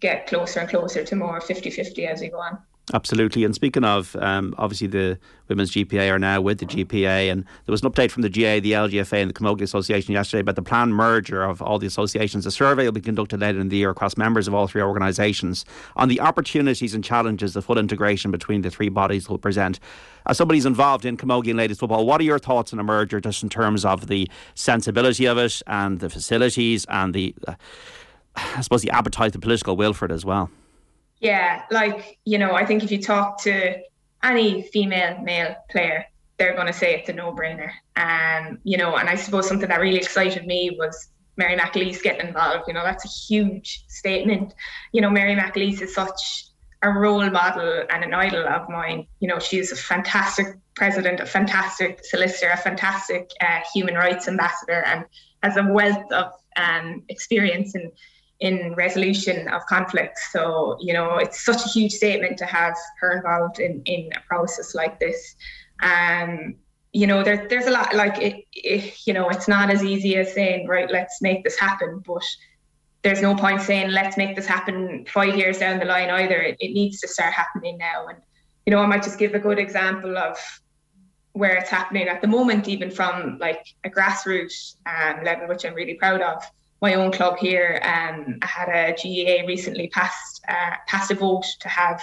get 0.00 0.26
closer 0.26 0.60
and 0.60 0.68
closer 0.68 1.04
to 1.04 1.16
more 1.16 1.40
50 1.40 1.70
50 1.70 2.06
as 2.06 2.20
we 2.20 2.28
go 2.28 2.38
on. 2.38 2.58
Absolutely. 2.92 3.44
And 3.44 3.54
speaking 3.54 3.84
of, 3.84 4.16
um, 4.16 4.54
obviously 4.58 4.88
the 4.88 5.18
women's 5.46 5.70
GPA 5.70 6.10
are 6.10 6.18
now 6.18 6.40
with 6.40 6.58
the 6.58 6.66
GPA, 6.66 7.30
and 7.30 7.44
there 7.44 7.72
was 7.72 7.82
an 7.82 7.90
update 7.90 8.10
from 8.10 8.22
the 8.22 8.28
GAA, 8.28 8.58
the 8.58 8.72
LGFA, 8.72 9.22
and 9.22 9.30
the 9.30 9.34
Camogie 9.34 9.62
Association 9.62 10.12
yesterday 10.12 10.40
about 10.40 10.56
the 10.56 10.62
planned 10.62 10.94
merger 10.94 11.44
of 11.44 11.62
all 11.62 11.78
the 11.78 11.86
associations. 11.86 12.44
A 12.44 12.50
survey 12.50 12.84
will 12.84 12.92
be 12.92 13.00
conducted 13.00 13.40
later 13.40 13.60
in 13.60 13.68
the 13.68 13.76
year 13.76 13.90
across 13.90 14.16
members 14.16 14.48
of 14.48 14.54
all 14.54 14.66
three 14.66 14.82
organisations 14.82 15.64
on 15.94 16.08
the 16.08 16.20
opportunities 16.20 16.92
and 16.92 17.04
challenges 17.04 17.54
the 17.54 17.62
full 17.62 17.78
integration 17.78 18.32
between 18.32 18.62
the 18.62 18.70
three 18.70 18.88
bodies 18.88 19.28
will 19.28 19.38
present. 19.38 19.78
As 20.26 20.36
somebody's 20.36 20.66
involved 20.66 21.04
in 21.04 21.16
Camogie 21.16 21.50
and 21.50 21.58
ladies 21.58 21.78
football, 21.78 22.04
what 22.04 22.20
are 22.20 22.24
your 22.24 22.40
thoughts 22.40 22.72
on 22.72 22.80
a 22.80 22.84
merger, 22.84 23.20
just 23.20 23.44
in 23.44 23.48
terms 23.48 23.84
of 23.84 24.08
the 24.08 24.28
sensibility 24.54 25.26
of 25.26 25.38
it 25.38 25.62
and 25.68 26.00
the 26.00 26.10
facilities 26.10 26.84
and 26.88 27.14
the, 27.14 27.32
uh, 27.46 27.54
I 28.34 28.60
suppose, 28.60 28.82
the 28.82 28.90
appetite, 28.90 29.32
the 29.32 29.38
political 29.38 29.76
will 29.76 29.92
for 29.92 30.06
it 30.06 30.10
as 30.10 30.24
well? 30.24 30.50
Yeah, 31.22 31.62
like, 31.70 32.18
you 32.24 32.36
know, 32.36 32.54
I 32.54 32.66
think 32.66 32.82
if 32.82 32.90
you 32.90 33.00
talk 33.00 33.40
to 33.42 33.80
any 34.24 34.62
female 34.62 35.20
male 35.22 35.54
player, 35.70 36.04
they're 36.36 36.54
going 36.54 36.66
to 36.66 36.72
say 36.72 36.96
it's 36.96 37.08
a 37.08 37.12
no 37.12 37.32
brainer. 37.32 37.70
Um, 37.94 38.58
you 38.64 38.76
know, 38.76 38.96
and 38.96 39.08
I 39.08 39.14
suppose 39.14 39.46
something 39.46 39.68
that 39.68 39.80
really 39.80 39.98
excited 39.98 40.44
me 40.44 40.76
was 40.76 41.10
Mary 41.36 41.56
McAleese 41.56 42.02
getting 42.02 42.26
involved. 42.26 42.64
You 42.66 42.74
know, 42.74 42.82
that's 42.82 43.04
a 43.04 43.08
huge 43.08 43.84
statement. 43.86 44.52
You 44.92 45.00
know, 45.00 45.10
Mary 45.10 45.36
McAleese 45.36 45.80
is 45.80 45.94
such 45.94 46.46
a 46.82 46.90
role 46.90 47.30
model 47.30 47.84
and 47.88 48.02
an 48.02 48.12
idol 48.12 48.44
of 48.48 48.68
mine. 48.68 49.06
You 49.20 49.28
know, 49.28 49.38
she's 49.38 49.70
a 49.70 49.76
fantastic 49.76 50.46
president, 50.74 51.20
a 51.20 51.26
fantastic 51.26 52.04
solicitor, 52.04 52.50
a 52.52 52.56
fantastic 52.56 53.30
uh, 53.40 53.60
human 53.72 53.94
rights 53.94 54.26
ambassador, 54.26 54.82
and 54.86 55.04
has 55.44 55.56
a 55.56 55.62
wealth 55.62 56.10
of 56.10 56.32
um, 56.56 57.04
experience 57.08 57.76
in 57.76 57.92
in 58.42 58.74
resolution 58.74 59.46
of 59.48 59.64
conflicts. 59.66 60.32
So, 60.32 60.76
you 60.80 60.92
know, 60.92 61.18
it's 61.18 61.44
such 61.44 61.64
a 61.64 61.68
huge 61.68 61.92
statement 61.92 62.36
to 62.38 62.44
have 62.44 62.76
her 63.00 63.16
involved 63.18 63.60
in, 63.60 63.82
in 63.84 64.10
a 64.16 64.20
process 64.26 64.74
like 64.74 64.98
this. 64.98 65.36
Um, 65.80 66.56
you 66.92 67.06
know, 67.06 67.22
there, 67.22 67.46
there's 67.48 67.66
a 67.66 67.70
lot 67.70 67.94
like 67.94 68.18
it, 68.18 68.44
it, 68.52 69.06
you 69.06 69.14
know, 69.14 69.28
it's 69.28 69.46
not 69.46 69.70
as 69.70 69.84
easy 69.84 70.16
as 70.16 70.34
saying, 70.34 70.66
right, 70.66 70.90
let's 70.90 71.22
make 71.22 71.44
this 71.44 71.56
happen. 71.56 72.02
But 72.04 72.24
there's 73.02 73.22
no 73.22 73.36
point 73.36 73.60
saying, 73.60 73.90
let's 73.92 74.16
make 74.16 74.34
this 74.34 74.46
happen 74.46 75.06
five 75.06 75.36
years 75.36 75.58
down 75.58 75.78
the 75.78 75.84
line 75.84 76.10
either. 76.10 76.40
It, 76.42 76.56
it 76.58 76.72
needs 76.72 77.00
to 77.02 77.08
start 77.08 77.32
happening 77.32 77.78
now. 77.78 78.08
And, 78.08 78.18
you 78.66 78.72
know, 78.72 78.80
I 78.80 78.86
might 78.86 79.04
just 79.04 79.20
give 79.20 79.34
a 79.34 79.38
good 79.38 79.60
example 79.60 80.18
of 80.18 80.36
where 81.32 81.54
it's 81.54 81.70
happening 81.70 82.08
at 82.08 82.20
the 82.20 82.26
moment, 82.26 82.66
even 82.66 82.90
from 82.90 83.38
like 83.38 83.64
a 83.84 83.88
grassroots 83.88 84.76
um, 84.84 85.22
level, 85.22 85.46
which 85.46 85.64
I'm 85.64 85.74
really 85.74 85.94
proud 85.94 86.20
of 86.20 86.42
my 86.82 86.94
own 86.94 87.12
club 87.12 87.38
here. 87.38 87.80
Um, 87.82 88.40
Aghada 88.40 88.96
GAA 89.00 89.46
recently 89.46 89.88
passed 89.88 90.42
uh, 90.48 90.74
passed 90.88 91.10
a 91.12 91.14
vote 91.14 91.46
to 91.60 91.68
have 91.68 92.02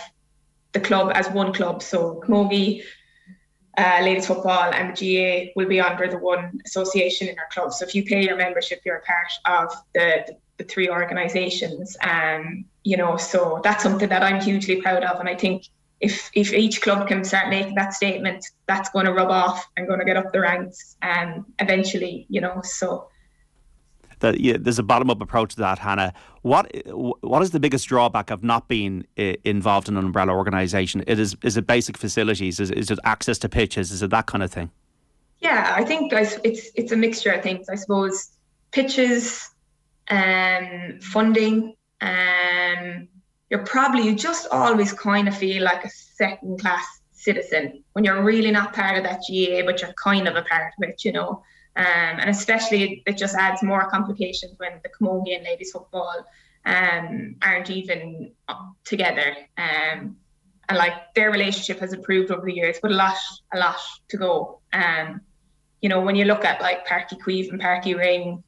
the 0.72 0.80
club 0.80 1.12
as 1.14 1.30
one 1.30 1.54
club. 1.54 1.84
So 1.84 2.22
Camogie, 2.26 2.84
uh, 3.78 4.00
ladies 4.02 4.26
football, 4.26 4.72
and 4.72 4.96
the 4.96 4.98
GAA 5.00 5.52
will 5.56 5.68
be 5.68 5.82
under 5.82 6.08
the 6.08 6.18
one 6.18 6.62
association 6.66 7.28
in 7.28 7.38
our 7.38 7.48
club. 7.52 7.74
So 7.74 7.86
if 7.86 7.94
you 7.94 8.04
pay 8.06 8.24
your 8.24 8.38
membership, 8.38 8.82
you're 8.86 8.98
a 8.98 9.02
part 9.02 9.32
of 9.46 9.76
the, 9.94 10.24
the, 10.28 10.38
the 10.58 10.64
three 10.64 10.90
organisations. 10.90 11.98
Um, 12.02 12.66
you 12.84 12.96
know, 12.96 13.18
so 13.18 13.60
that's 13.64 13.84
something 13.84 14.10
that 14.10 14.24
I'm 14.24 14.42
hugely 14.42 14.82
proud 14.82 15.04
of, 15.04 15.20
and 15.20 15.30
I 15.30 15.36
think. 15.36 15.66
If, 16.02 16.32
if 16.34 16.54
each 16.54 16.82
club 16.82 17.10
can 17.10 17.26
start 17.26 17.50
making 17.50 17.76
that 17.76 17.94
statement, 17.94 18.46
that's 18.68 18.90
going 18.92 19.06
to 19.06 19.12
rub 19.12 19.32
off 19.32 19.68
and 19.76 19.86
going 19.86 20.00
to 20.00 20.06
get 20.06 20.16
up 20.16 20.32
the 20.32 20.40
ranks, 20.40 20.96
and 21.02 21.40
um, 21.40 21.46
eventually, 21.60 22.26
you 22.30 22.40
know. 22.40 22.62
So 22.64 23.10
that 24.20 24.40
yeah, 24.40 24.58
there's 24.60 24.80
a 24.80 24.84
bottom 24.84 25.10
up 25.10 25.22
approach 25.22 25.56
to 25.56 25.62
that, 25.62 25.80
Hannah. 25.80 26.14
What 26.42 26.72
what 27.22 27.42
is 27.42 27.52
the 27.52 27.60
biggest 27.60 27.88
drawback 27.88 28.32
of 28.32 28.44
not 28.44 28.68
being 28.68 29.06
uh, 29.18 29.34
involved 29.44 29.90
in 29.90 29.98
an 29.98 30.06
umbrella 30.06 30.34
organisation? 30.34 31.04
It 31.08 31.20
is 31.20 31.36
is 31.44 31.58
it 31.58 31.68
basic 31.68 31.98
facilities? 31.98 32.60
Is, 32.60 32.72
is 32.72 32.92
it 32.92 33.00
access 33.04 33.38
to 33.40 33.50
pitches? 33.50 33.92
Is 33.92 34.02
it 34.02 34.10
that 34.12 34.26
kind 34.26 34.44
of 34.44 34.52
thing? 34.52 34.72
Yeah, 35.40 35.74
I 35.76 35.84
think 35.84 36.12
it's 36.14 36.70
it's 36.76 36.92
a 36.92 36.98
mixture 36.98 37.32
of 37.32 37.44
things. 37.44 37.70
I 37.70 37.76
suppose 37.76 38.32
pitches, 38.72 39.50
um, 40.10 41.00
funding, 41.02 41.76
um, 42.02 43.08
you're 43.50 43.66
probably 43.66 44.04
you 44.04 44.16
just 44.16 44.48
always 44.52 44.94
kind 44.94 45.28
of 45.28 45.38
feel 45.38 45.64
like 45.64 45.86
a 45.86 45.90
second 45.90 46.60
class 46.60 46.86
citizen 47.12 47.84
when 47.94 48.06
you're 48.06 48.24
really 48.24 48.52
not 48.52 48.74
part 48.74 48.98
of 48.98 49.04
that 49.04 49.22
GAA, 49.28 49.66
but 49.66 49.82
you're 49.82 49.94
kind 49.94 50.28
of 50.28 50.36
a 50.36 50.44
part 50.44 50.74
of 50.78 50.90
it, 50.90 51.04
you 51.04 51.12
know. 51.12 51.44
Um, 51.76 51.86
and 52.20 52.30
especially 52.30 53.04
it 53.06 53.18
just 53.18 53.36
adds 53.36 53.64
more 53.64 53.90
complications 53.90 54.54
when 54.58 54.82
the 54.84 54.90
Camogie 54.90 55.36
and 55.36 55.46
ladies 55.46 55.72
football 55.72 56.26
um, 56.66 57.36
aren't 57.42 57.70
even 57.70 58.32
together. 58.84 59.36
Um, 59.58 60.18
and 60.68 60.78
like 60.78 61.14
their 61.16 61.32
relationship 61.32 61.80
has 61.80 61.94
improved 61.94 62.32
over 62.32 62.46
the 62.46 62.54
years, 62.54 62.78
but 62.82 62.92
a 62.92 62.96
lot, 62.96 63.18
a 63.54 63.58
lot 63.58 63.78
to 64.10 64.18
go. 64.18 64.60
Um, 64.74 65.22
you 65.82 65.90
know, 65.90 66.02
when 66.02 66.16
you 66.16 66.26
look 66.26 66.46
at 66.46 66.62
like 66.62 66.86
Uí 66.88 67.08
Chaoimh 67.10 67.50
and 67.50 67.62
Páirc 67.62 67.98
Ring, 67.98 68.44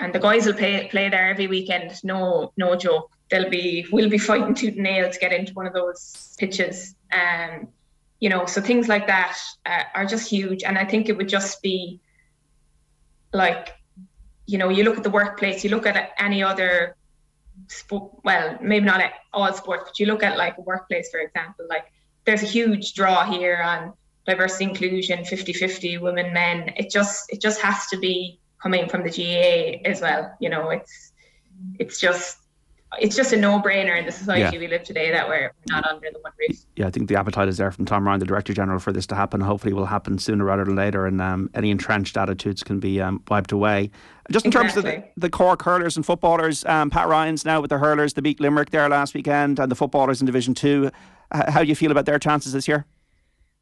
and 0.00 0.12
the 0.12 0.18
guys 0.18 0.46
will 0.46 0.54
play 0.54 0.86
play 0.88 1.08
there 1.08 1.28
every 1.30 1.46
weekend. 1.46 1.92
No, 2.04 2.52
no 2.56 2.76
joke. 2.76 3.10
They'll 3.30 3.50
be 3.50 3.86
we'll 3.90 4.08
be 4.08 4.18
fighting 4.18 4.54
tooth 4.54 4.74
and 4.74 4.84
nail 4.84 5.10
to 5.10 5.18
get 5.18 5.32
into 5.32 5.52
one 5.54 5.66
of 5.66 5.72
those 5.72 6.36
pitches. 6.38 6.94
Um, 7.12 7.68
you 8.20 8.28
know, 8.28 8.46
so 8.46 8.60
things 8.60 8.88
like 8.88 9.06
that 9.06 9.38
uh, 9.66 9.84
are 9.94 10.06
just 10.06 10.28
huge. 10.28 10.64
And 10.64 10.76
I 10.76 10.84
think 10.84 11.08
it 11.08 11.16
would 11.16 11.28
just 11.28 11.62
be 11.62 12.00
like 13.32 13.74
you 14.46 14.58
know 14.58 14.70
you 14.70 14.82
look 14.82 14.96
at 14.96 15.02
the 15.02 15.10
workplace 15.10 15.62
you 15.62 15.70
look 15.70 15.86
at 15.86 16.12
any 16.18 16.42
other 16.42 16.96
sport 17.68 18.12
well 18.24 18.56
maybe 18.60 18.86
not 18.86 19.02
all 19.32 19.52
sports 19.52 19.84
but 19.86 19.98
you 19.98 20.06
look 20.06 20.22
at 20.22 20.38
like 20.38 20.56
a 20.58 20.62
workplace 20.62 21.10
for 21.10 21.20
example 21.20 21.66
like 21.68 21.92
there's 22.24 22.42
a 22.42 22.46
huge 22.46 22.94
draw 22.94 23.30
here 23.30 23.60
on 23.62 23.92
diversity 24.26 24.64
inclusion 24.64 25.20
50-50 25.20 26.00
women 26.00 26.32
men 26.32 26.72
it 26.76 26.90
just 26.90 27.30
it 27.30 27.40
just 27.40 27.60
has 27.60 27.86
to 27.88 27.98
be 27.98 28.40
coming 28.62 28.88
from 28.88 29.02
the 29.02 29.10
GAA 29.10 29.88
as 29.88 30.00
well 30.00 30.34
you 30.40 30.48
know 30.48 30.70
it's 30.70 31.12
it's 31.78 32.00
just 32.00 32.38
it's 32.98 33.14
just 33.14 33.32
a 33.32 33.36
no-brainer 33.36 33.98
in 33.98 34.06
the 34.06 34.12
society 34.12 34.56
yeah. 34.56 34.60
we 34.60 34.66
live 34.66 34.82
today 34.82 35.10
that 35.12 35.28
we're 35.28 35.52
not 35.68 35.86
under 35.86 36.08
the 36.10 36.18
one 36.20 36.32
roof. 36.38 36.64
Yeah, 36.76 36.86
I 36.86 36.90
think 36.90 37.08
the 37.08 37.16
appetite 37.16 37.48
is 37.48 37.58
there 37.58 37.70
from 37.70 37.84
Tom 37.84 38.06
Ryan, 38.06 38.20
the 38.20 38.26
Director 38.26 38.54
General, 38.54 38.78
for 38.78 38.92
this 38.92 39.06
to 39.08 39.14
happen. 39.14 39.40
Hopefully, 39.40 39.72
it 39.72 39.74
will 39.74 39.86
happen 39.86 40.18
sooner 40.18 40.44
rather 40.44 40.64
than 40.64 40.76
later, 40.76 41.06
and 41.06 41.20
um, 41.20 41.50
any 41.54 41.70
entrenched 41.70 42.16
attitudes 42.16 42.62
can 42.62 42.80
be 42.80 43.00
um, 43.00 43.22
wiped 43.28 43.52
away. 43.52 43.90
Just 44.30 44.46
in 44.46 44.50
exactly. 44.50 44.82
terms 44.82 44.96
of 44.96 45.02
the, 45.16 45.20
the 45.20 45.30
Cork 45.30 45.62
hurlers 45.62 45.96
and 45.96 46.04
footballers, 46.04 46.64
um, 46.64 46.90
Pat 46.90 47.08
Ryan's 47.08 47.44
now 47.44 47.60
with 47.60 47.70
the 47.70 47.78
hurlers, 47.78 48.14
the 48.14 48.22
beat 48.22 48.40
Limerick 48.40 48.70
there 48.70 48.88
last 48.88 49.14
weekend, 49.14 49.58
and 49.58 49.70
the 49.70 49.76
footballers 49.76 50.20
in 50.20 50.26
Division 50.26 50.54
Two. 50.54 50.90
How 51.30 51.62
do 51.62 51.66
you 51.66 51.74
feel 51.74 51.90
about 51.90 52.06
their 52.06 52.18
chances 52.18 52.52
this 52.52 52.66
year? 52.66 52.86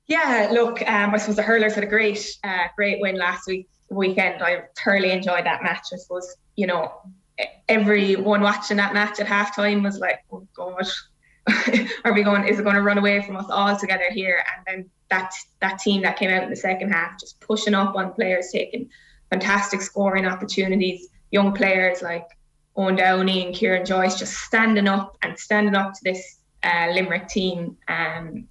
Yeah, 0.07 0.51
look, 0.53 0.81
um, 0.89 1.15
I 1.15 1.17
suppose 1.17 1.35
the 1.35 1.43
hurlers 1.43 1.75
had 1.75 1.83
a 1.83 1.89
great, 1.89 2.39
uh, 2.45 2.69
great 2.77 3.01
win 3.01 3.17
last 3.17 3.49
week 3.49 3.69
weekend. 3.91 4.43
I 4.43 4.63
thoroughly 4.77 5.11
enjoyed 5.11 5.45
that 5.47 5.63
match. 5.63 5.87
I 5.93 5.97
suppose 5.97 6.37
you 6.57 6.67
know 6.67 6.93
everyone 7.69 8.43
watching 8.43 8.77
that 8.79 8.95
match 8.95 9.21
at 9.21 9.27
halftime 9.27 9.83
was 9.83 9.99
like, 9.99 10.25
oh 10.33 10.47
God, 10.55 10.87
are 12.05 12.13
we 12.13 12.23
going, 12.23 12.47
is 12.47 12.59
it 12.59 12.63
going 12.63 12.77
to 12.77 12.83
run 12.83 12.99
away 12.99 13.23
from 13.23 13.37
us 13.37 13.47
all 13.51 13.77
together 13.77 14.11
here? 14.11 14.43
And 14.57 14.65
then 14.67 14.91
that, 15.11 15.33
that 15.61 15.79
team 15.79 16.03
that 16.03 16.19
came 16.19 16.31
out 16.31 16.45
in 16.45 16.51
the 16.51 16.57
second 16.57 16.91
half, 16.91 17.19
just 17.21 17.41
pushing 17.41 17.75
up 17.75 17.95
on 17.95 18.13
players, 18.13 18.51
taking 18.53 18.89
fantastic 19.31 19.81
scoring 19.81 20.27
opportunities, 20.27 21.09
young 21.31 21.53
players 21.53 22.03
like 22.03 22.27
Eoin 22.77 22.97
Downey 22.97 23.47
and 23.47 23.55
Ciarán 23.55 23.87
Joyce 23.87 24.19
just 24.19 24.35
standing 24.35 24.87
up 24.87 25.17
and 25.23 25.39
standing 25.39 25.75
up 25.75 25.95
to 25.95 26.01
this 26.05 26.39
uh, 26.63 26.89
Limerick 26.93 27.29
team. 27.29 27.77
Um, 27.89 28.47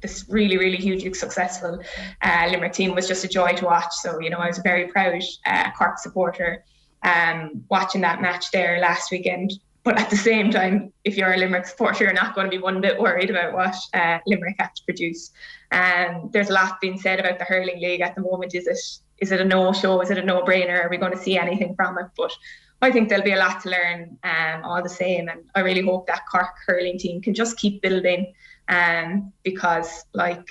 this 0.00 0.26
really, 0.28 0.58
really 0.58 0.78
hugely 0.78 1.14
successful 1.14 1.80
uh, 2.22 2.48
Limerick 2.50 2.72
team 2.72 2.92
was 2.94 3.06
just 3.06 3.24
a 3.24 3.28
joy 3.28 3.52
to 3.52 3.64
watch. 3.64 3.92
So, 3.92 4.18
you 4.20 4.30
know, 4.30 4.38
I 4.38 4.48
was 4.48 4.58
a 4.58 4.62
very 4.62 4.88
proud 4.88 5.22
uh, 5.46 5.70
Cork 5.78 5.98
supporter 5.98 6.64
um, 7.02 7.64
watching 7.70 8.00
that 8.02 8.20
match 8.20 8.50
there 8.50 8.78
last 8.80 9.10
weekend. 9.10 9.52
But 9.84 9.98
at 9.98 10.10
the 10.10 10.16
same 10.16 10.50
time, 10.52 10.92
if 11.02 11.16
you're 11.16 11.32
a 11.32 11.36
Limerick 11.36 11.66
supporter, 11.66 12.04
you're 12.04 12.12
not 12.12 12.36
going 12.36 12.46
to 12.46 12.56
be 12.56 12.62
one 12.62 12.80
bit 12.80 13.00
worried 13.00 13.30
about 13.30 13.52
what 13.52 13.74
uh, 13.94 14.18
Limerick 14.26 14.54
have 14.60 14.74
to 14.74 14.84
produce. 14.84 15.32
And 15.72 16.16
um, 16.16 16.30
there's 16.32 16.50
a 16.50 16.52
lot 16.52 16.80
being 16.80 17.00
said 17.00 17.18
about 17.18 17.40
the 17.40 17.44
hurling 17.44 17.80
league 17.80 18.00
at 18.00 18.14
the 18.14 18.20
moment. 18.20 18.54
Is 18.54 18.66
it 18.66 18.78
is 19.18 19.32
it 19.32 19.40
a 19.40 19.44
no 19.44 19.72
show? 19.72 20.00
Is 20.00 20.10
it 20.10 20.18
a 20.18 20.24
no 20.24 20.42
brainer? 20.42 20.84
Are 20.84 20.88
we 20.88 20.98
going 20.98 21.12
to 21.12 21.18
see 21.18 21.36
anything 21.36 21.74
from 21.74 21.98
it? 21.98 22.06
But 22.16 22.32
I 22.80 22.90
think 22.90 23.08
there'll 23.08 23.24
be 23.24 23.32
a 23.32 23.38
lot 23.38 23.60
to 23.62 23.70
learn 23.70 24.18
um, 24.24 24.64
all 24.64 24.82
the 24.82 24.88
same. 24.88 25.28
And 25.28 25.44
I 25.54 25.60
really 25.60 25.82
hope 25.82 26.08
that 26.08 26.22
Cork 26.30 26.54
hurling 26.66 26.98
team 26.98 27.20
can 27.20 27.32
just 27.32 27.56
keep 27.56 27.80
building 27.82 28.34
um, 28.68 29.32
because 29.44 30.04
like 30.12 30.44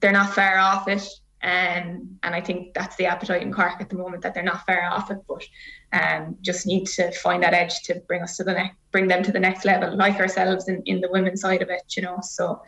they're 0.00 0.12
not 0.12 0.34
far 0.34 0.58
off 0.58 0.86
it. 0.88 1.06
Um, 1.44 2.18
and 2.22 2.34
I 2.34 2.40
think 2.40 2.72
that's 2.72 2.96
the 2.96 3.04
appetite 3.04 3.42
in 3.42 3.52
Cork 3.52 3.74
at 3.78 3.90
the 3.90 3.96
moment 3.96 4.22
that 4.22 4.32
they're 4.32 4.42
not 4.42 4.64
far 4.64 4.82
off 4.84 5.10
it, 5.10 5.18
but 5.28 5.44
um, 5.92 6.38
just 6.40 6.66
need 6.66 6.86
to 6.86 7.12
find 7.12 7.42
that 7.42 7.52
edge 7.52 7.82
to 7.82 7.96
bring 8.08 8.22
us 8.22 8.38
to 8.38 8.44
the 8.44 8.54
next, 8.54 8.76
bring 8.92 9.08
them 9.08 9.22
to 9.22 9.30
the 9.30 9.38
next 9.38 9.66
level, 9.66 9.94
like 9.94 10.14
ourselves 10.16 10.68
in, 10.68 10.82
in 10.86 11.02
the 11.02 11.10
women's 11.10 11.42
side 11.42 11.60
of 11.60 11.68
it, 11.68 11.82
you 11.94 12.02
know. 12.02 12.18
So, 12.22 12.62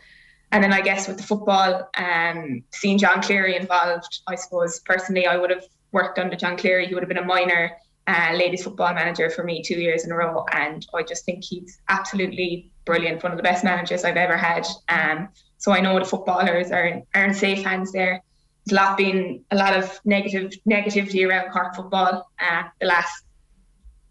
and 0.51 0.63
then 0.63 0.73
I 0.73 0.81
guess 0.81 1.07
with 1.07 1.17
the 1.17 1.23
football, 1.23 1.89
um, 1.97 2.63
seeing 2.71 2.99
John 2.99 3.19
Cleary 3.19 3.55
involved, 3.55 4.19
I 4.27 4.35
suppose 4.35 4.79
personally 4.81 5.25
I 5.25 5.37
would 5.37 5.49
have 5.49 5.65
worked 5.91 6.19
under 6.19 6.35
John 6.35 6.55
Cleary. 6.55 6.85
He 6.85 6.93
would 6.93 7.01
have 7.01 7.09
been 7.09 7.17
a 7.17 7.25
minor 7.25 7.71
uh, 8.05 8.33
ladies 8.35 8.63
football 8.63 8.93
manager 8.93 9.31
for 9.31 9.43
me 9.43 9.63
two 9.63 9.79
years 9.79 10.05
in 10.05 10.11
a 10.11 10.15
row, 10.15 10.45
and 10.51 10.85
I 10.93 11.01
just 11.01 11.25
think 11.25 11.43
he's 11.43 11.79
absolutely 11.89 12.69
brilliant, 12.85 13.23
one 13.23 13.31
of 13.31 13.37
the 13.37 13.43
best 13.43 13.63
managers 13.63 14.03
I've 14.03 14.17
ever 14.17 14.37
had. 14.37 14.67
Um, 14.87 15.29
so 15.57 15.71
I 15.71 15.81
know 15.81 15.97
the 15.97 16.05
footballers 16.05 16.69
are, 16.69 17.01
are 17.15 17.25
in 17.25 17.33
safe 17.33 17.63
hands 17.63 17.91
there 17.91 18.21
there's 18.67 18.79
a 18.79 18.83
lot 18.83 18.97
been 18.97 19.43
a 19.51 19.55
lot 19.55 19.77
of 19.77 19.99
negative 20.05 20.51
negativity 20.67 21.27
around 21.27 21.51
Cork 21.51 21.75
football 21.75 22.29
uh, 22.39 22.63
the 22.79 22.87
last 22.87 23.23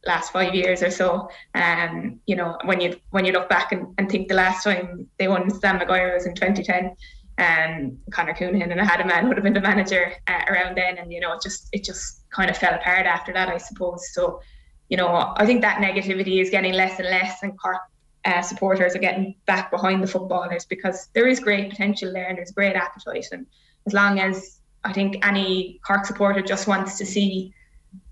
last 0.06 0.32
five 0.32 0.54
years 0.54 0.82
or 0.82 0.90
so. 0.90 1.28
Um, 1.54 2.20
you 2.26 2.36
know, 2.36 2.56
when 2.64 2.80
you 2.80 2.96
when 3.10 3.24
you 3.24 3.32
look 3.32 3.48
back 3.48 3.72
and, 3.72 3.94
and 3.98 4.08
think 4.10 4.28
the 4.28 4.34
last 4.34 4.64
time 4.64 5.08
they 5.18 5.28
won 5.28 5.50
Sam 5.50 5.78
Maguire 5.78 6.14
was 6.14 6.26
in 6.26 6.34
2010, 6.34 6.96
um, 7.38 7.98
Conor 8.10 8.34
Counihan 8.34 8.70
and 8.70 8.80
Ahad 8.80 9.28
would 9.28 9.36
have 9.36 9.44
been 9.44 9.52
the 9.52 9.60
manager 9.60 10.12
uh, 10.26 10.42
around 10.48 10.76
then, 10.76 10.98
and 10.98 11.12
you 11.12 11.20
know, 11.20 11.32
it 11.32 11.42
just 11.42 11.68
it 11.72 11.84
just 11.84 12.24
kind 12.30 12.50
of 12.50 12.56
fell 12.56 12.74
apart 12.74 13.06
after 13.06 13.32
that, 13.32 13.48
I 13.48 13.58
suppose. 13.58 14.12
So, 14.12 14.40
you 14.88 14.96
know, 14.96 15.34
I 15.36 15.44
think 15.44 15.60
that 15.62 15.78
negativity 15.78 16.40
is 16.40 16.50
getting 16.50 16.72
less 16.72 16.98
and 16.98 17.08
less, 17.08 17.42
and 17.42 17.58
Cork 17.58 17.80
uh, 18.24 18.42
supporters 18.42 18.96
are 18.96 19.00
getting 19.00 19.36
back 19.46 19.70
behind 19.70 20.02
the 20.02 20.06
footballers 20.06 20.64
because 20.64 21.08
there 21.14 21.28
is 21.28 21.38
great 21.38 21.70
potential 21.70 22.12
there 22.12 22.26
and 22.26 22.38
there's 22.38 22.50
great 22.50 22.74
appetite 22.74 23.26
and 23.30 23.46
as 23.86 23.92
long 23.92 24.18
as 24.20 24.60
I 24.84 24.92
think 24.92 25.26
any 25.26 25.80
Cork 25.86 26.06
supporter 26.06 26.42
just 26.42 26.66
wants 26.66 26.98
to 26.98 27.06
see 27.06 27.52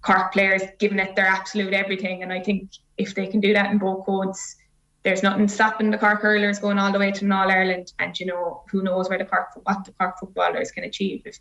Cork 0.03 0.33
players 0.33 0.63
giving 0.79 0.99
it 0.99 1.15
their 1.17 1.27
absolute 1.27 1.73
everything. 1.73 2.23
And 2.23 2.33
I 2.33 2.41
think 2.41 2.71
if 2.99 3.15
they 3.15 3.27
can 3.27 3.41
do 3.41 3.53
that 3.53 3.71
in 3.71 3.79
both 3.79 4.05
codes, 4.05 4.57
there's 5.03 5.23
nothing 5.23 5.49
stopping 5.49 5.91
the 5.91 5.99
Cork 5.99 6.21
hurlers 6.21 6.59
going 6.59 6.79
all 6.79 6.91
the 6.91 6.99
way 6.99 7.13
to 7.13 7.31
All 7.31 7.51
Ireland. 7.51 7.93
And 7.99 8.19
you 8.19 8.27
know, 8.27 8.63
who 8.71 8.83
knows 8.83 9.09
where 9.09 9.19
the 9.19 9.25
Cork 9.25 9.49
what 9.63 9.85
the 9.85 9.93
Cork 9.93 10.19
footballers 10.19 10.71
can 10.71 10.85
achieve 10.85 11.23
if 11.25 11.39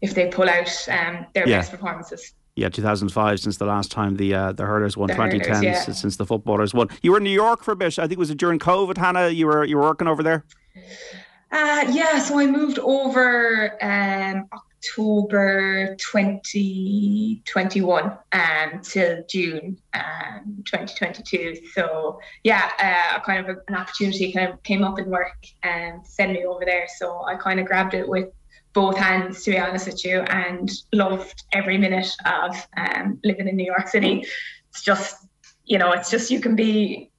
if 0.00 0.14
they 0.14 0.28
pull 0.28 0.48
out 0.48 0.88
um, 0.88 1.26
their 1.34 1.48
yeah. 1.48 1.58
best 1.58 1.70
performances. 1.70 2.34
Yeah, 2.56 2.68
2005 2.68 3.40
since 3.40 3.58
the 3.58 3.64
last 3.64 3.90
time 3.90 4.16
the 4.16 4.34
uh, 4.34 4.52
the 4.52 4.64
hurlers 4.64 4.96
won. 4.96 5.06
The 5.06 5.14
2010 5.14 5.54
hurlers, 5.54 5.64
yeah. 5.64 5.94
since 5.94 6.16
the 6.16 6.26
footballers 6.26 6.74
won. 6.74 6.88
You 7.02 7.12
were 7.12 7.18
in 7.18 7.24
New 7.24 7.30
York 7.30 7.62
for 7.62 7.72
a 7.72 7.76
bit. 7.76 7.98
I 7.98 8.02
think 8.02 8.12
it 8.12 8.18
was 8.18 8.30
it 8.30 8.38
during 8.38 8.58
COVID, 8.58 8.98
Hannah? 8.98 9.28
You 9.28 9.46
were 9.46 9.64
you 9.64 9.76
were 9.76 9.82
working 9.82 10.08
over 10.08 10.22
there. 10.22 10.44
Uh, 11.52 11.84
yeah, 11.90 12.20
so 12.20 12.38
I 12.38 12.46
moved 12.46 12.78
over 12.78 13.76
um, 13.82 14.46
October 14.52 15.96
2021 15.96 18.18
um, 18.32 18.80
June 19.28 19.76
um, 19.92 20.62
2022. 20.64 21.56
So 21.74 22.20
yeah, 22.44 22.70
uh, 22.78 23.18
kind 23.20 23.46
of 23.46 23.58
an 23.66 23.74
opportunity 23.74 24.32
kind 24.32 24.52
of 24.52 24.62
came 24.62 24.84
up 24.84 25.00
in 25.00 25.10
work 25.10 25.44
and 25.64 26.06
sent 26.06 26.30
me 26.32 26.44
over 26.44 26.64
there. 26.64 26.86
So 26.98 27.24
I 27.26 27.34
kind 27.34 27.58
of 27.58 27.66
grabbed 27.66 27.94
it 27.94 28.08
with 28.08 28.28
both 28.72 28.96
hands, 28.96 29.42
to 29.44 29.50
be 29.50 29.58
honest 29.58 29.86
with 29.86 30.04
you, 30.04 30.20
and 30.20 30.70
loved 30.92 31.44
every 31.52 31.78
minute 31.78 32.10
of 32.24 32.56
um, 32.76 33.18
living 33.24 33.48
in 33.48 33.56
New 33.56 33.66
York 33.66 33.88
City. 33.88 34.24
It's 34.68 34.82
just, 34.82 35.16
you 35.64 35.78
know, 35.78 35.90
it's 35.92 36.10
just 36.10 36.30
you 36.30 36.40
can 36.40 36.54
be 36.54 37.09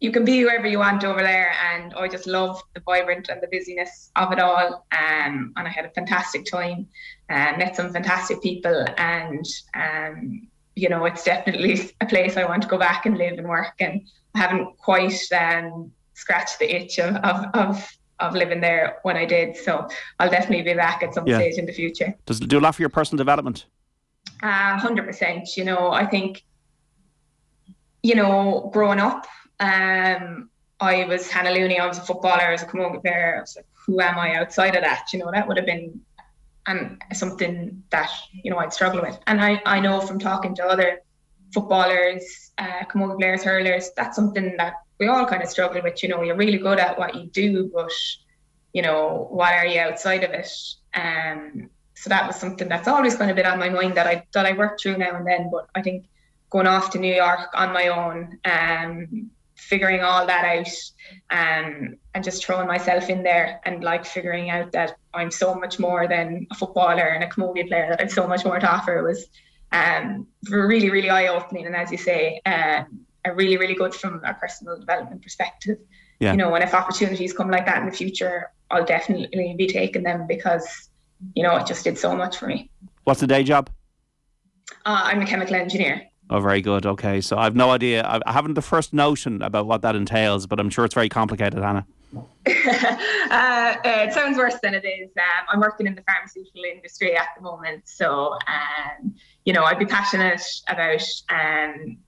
you 0.00 0.10
can 0.10 0.24
be 0.24 0.40
whoever 0.40 0.66
you 0.66 0.78
want 0.78 1.04
over 1.04 1.20
there. 1.22 1.52
And 1.72 1.94
I 1.94 2.08
just 2.08 2.26
love 2.26 2.60
the 2.74 2.80
vibrant 2.80 3.28
and 3.28 3.40
the 3.42 3.48
busyness 3.48 4.10
of 4.16 4.32
it 4.32 4.40
all. 4.40 4.86
Um, 4.92 5.52
and 5.56 5.68
I 5.68 5.70
had 5.70 5.84
a 5.84 5.90
fantastic 5.90 6.46
time, 6.46 6.88
uh, 7.28 7.52
met 7.58 7.76
some 7.76 7.92
fantastic 7.92 8.42
people, 8.42 8.84
and 8.96 9.44
um, 9.74 10.48
you 10.74 10.88
know, 10.88 11.04
it's 11.04 11.24
definitely 11.24 11.92
a 12.00 12.06
place 12.06 12.36
I 12.36 12.44
want 12.44 12.62
to 12.62 12.68
go 12.68 12.78
back 12.78 13.04
and 13.04 13.18
live 13.18 13.38
and 13.38 13.46
work. 13.46 13.74
And 13.80 14.00
I 14.34 14.38
haven't 14.38 14.78
quite 14.78 15.20
um, 15.32 15.92
scratched 16.14 16.58
the 16.58 16.74
itch 16.74 16.98
of, 16.98 17.16
of, 17.16 17.44
of 17.54 17.96
of 18.20 18.34
living 18.34 18.60
there 18.60 18.98
when 19.02 19.16
I 19.16 19.24
did. 19.24 19.56
So 19.56 19.88
I'll 20.18 20.30
definitely 20.30 20.62
be 20.62 20.74
back 20.74 21.02
at 21.02 21.14
some 21.14 21.26
yeah. 21.26 21.36
stage 21.36 21.54
in 21.56 21.66
the 21.66 21.72
future. 21.72 22.14
Does 22.26 22.40
it 22.40 22.48
do 22.48 22.58
a 22.58 22.60
lot 22.60 22.74
for 22.74 22.82
your 22.82 22.90
personal 22.90 23.16
development? 23.16 23.64
Uh, 24.42 24.78
100%. 24.78 25.56
You 25.56 25.64
know, 25.64 25.90
I 25.90 26.06
think, 26.06 26.44
you 28.02 28.14
know, 28.14 28.70
growing 28.74 29.00
up, 29.00 29.26
um, 29.60 30.50
I 30.80 31.04
was 31.04 31.30
Hannah 31.30 31.50
Looney. 31.50 31.78
I 31.78 31.86
was 31.86 31.98
a 31.98 32.02
footballer. 32.02 32.42
I 32.42 32.52
was 32.52 32.62
a 32.62 32.66
camogie 32.66 33.02
player. 33.02 33.36
I 33.36 33.40
was 33.40 33.54
like, 33.56 33.66
who 33.86 34.00
am 34.00 34.18
I 34.18 34.34
outside 34.34 34.74
of 34.74 34.82
that? 34.82 35.06
You 35.12 35.18
know, 35.18 35.30
that 35.30 35.46
would 35.46 35.56
have 35.56 35.66
been 35.66 36.00
and 36.66 37.02
something 37.12 37.82
that 37.90 38.10
you 38.32 38.50
know 38.50 38.58
I'd 38.58 38.72
struggle 38.72 39.02
with. 39.02 39.18
And 39.26 39.40
I 39.40 39.60
I 39.66 39.80
know 39.80 40.00
from 40.00 40.18
talking 40.18 40.54
to 40.56 40.64
other 40.64 41.00
footballers, 41.52 42.52
uh, 42.58 42.84
camogie 42.90 43.18
players, 43.18 43.42
hurlers, 43.42 43.90
that's 43.96 44.16
something 44.16 44.56
that 44.56 44.74
we 44.98 45.08
all 45.08 45.26
kind 45.26 45.42
of 45.42 45.48
struggle 45.48 45.82
with. 45.82 46.02
You 46.02 46.10
know, 46.10 46.22
you're 46.22 46.36
really 46.36 46.58
good 46.58 46.78
at 46.78 46.98
what 46.98 47.14
you 47.14 47.26
do, 47.26 47.70
but 47.74 47.92
you 48.72 48.82
know, 48.82 49.26
what 49.30 49.52
are 49.52 49.66
you 49.66 49.80
outside 49.80 50.22
of 50.22 50.30
it? 50.30 50.50
Um, 50.94 51.70
so 51.94 52.08
that 52.08 52.26
was 52.26 52.36
something 52.36 52.68
that's 52.68 52.88
always 52.88 53.16
kind 53.16 53.30
of 53.30 53.36
been 53.36 53.46
on 53.46 53.58
my 53.58 53.68
mind 53.68 53.94
that 53.96 54.06
I 54.06 54.24
that 54.32 54.46
I 54.46 54.52
work 54.52 54.80
through 54.80 54.98
now 54.98 55.16
and 55.16 55.26
then. 55.26 55.50
But 55.50 55.68
I 55.74 55.82
think 55.82 56.06
going 56.50 56.66
off 56.66 56.90
to 56.90 56.98
New 56.98 57.14
York 57.14 57.48
on 57.54 57.72
my 57.72 57.88
own, 57.88 58.38
um, 58.44 59.30
figuring 59.70 60.00
all 60.00 60.26
that 60.26 60.44
out 60.44 60.68
um, 61.30 61.96
and 62.12 62.24
just 62.24 62.44
throwing 62.44 62.66
myself 62.66 63.08
in 63.08 63.22
there 63.22 63.60
and 63.64 63.84
like 63.84 64.04
figuring 64.04 64.50
out 64.50 64.72
that 64.72 64.96
I'm 65.14 65.30
so 65.30 65.54
much 65.54 65.78
more 65.78 66.08
than 66.08 66.48
a 66.50 66.54
footballer 66.56 67.06
and 67.14 67.22
a 67.22 67.28
camogie 67.28 67.68
player, 67.68 67.86
that 67.88 68.00
I've 68.00 68.10
so 68.10 68.26
much 68.26 68.44
more 68.44 68.58
to 68.58 68.70
offer 68.70 69.02
was 69.04 69.28
um, 69.70 70.26
really, 70.50 70.90
really 70.90 71.08
eye 71.08 71.28
opening. 71.28 71.66
And 71.66 71.76
as 71.76 71.92
you 71.92 71.98
say, 71.98 72.40
uh, 72.44 72.82
a 73.24 73.34
really, 73.34 73.56
really 73.56 73.74
good 73.74 73.94
from 73.94 74.20
a 74.24 74.34
personal 74.34 74.78
development 74.78 75.22
perspective. 75.22 75.78
Yeah. 76.18 76.32
You 76.32 76.38
know, 76.38 76.52
and 76.54 76.64
if 76.64 76.74
opportunities 76.74 77.32
come 77.32 77.50
like 77.50 77.66
that 77.66 77.78
in 77.78 77.86
the 77.86 77.96
future, 77.96 78.50
I'll 78.70 78.84
definitely 78.84 79.54
be 79.56 79.68
taking 79.68 80.02
them 80.02 80.26
because, 80.26 80.90
you 81.34 81.44
know, 81.44 81.56
it 81.56 81.66
just 81.66 81.84
did 81.84 81.96
so 81.96 82.16
much 82.16 82.36
for 82.36 82.48
me. 82.48 82.70
What's 83.04 83.20
the 83.20 83.28
day 83.28 83.44
job? 83.44 83.70
Uh, 84.84 85.02
I'm 85.04 85.22
a 85.22 85.26
chemical 85.26 85.54
engineer. 85.54 86.09
Oh, 86.30 86.38
very 86.38 86.60
good. 86.60 86.86
Okay, 86.86 87.20
so 87.20 87.36
I've 87.36 87.56
no 87.56 87.70
idea. 87.70 88.06
I 88.24 88.32
haven't 88.32 88.54
the 88.54 88.62
first 88.62 88.94
notion 88.94 89.42
about 89.42 89.66
what 89.66 89.82
that 89.82 89.96
entails, 89.96 90.46
but 90.46 90.60
I'm 90.60 90.70
sure 90.70 90.84
it's 90.84 90.94
very 90.94 91.08
complicated, 91.08 91.60
Hannah. 91.60 91.84
uh, 92.14 93.76
it 93.84 94.12
sounds 94.12 94.38
worse 94.38 94.54
than 94.62 94.74
it 94.74 94.84
is. 94.84 95.10
Um, 95.18 95.46
I'm 95.48 95.60
working 95.60 95.88
in 95.88 95.96
the 95.96 96.02
pharmaceutical 96.02 96.62
industry 96.64 97.16
at 97.16 97.28
the 97.36 97.42
moment, 97.42 97.82
so 97.88 98.38
um, 98.46 99.14
you 99.44 99.52
know 99.52 99.64
I'd 99.64 99.78
be 99.78 99.86
passionate 99.86 100.42
about 100.68 101.02
um, 101.30 101.98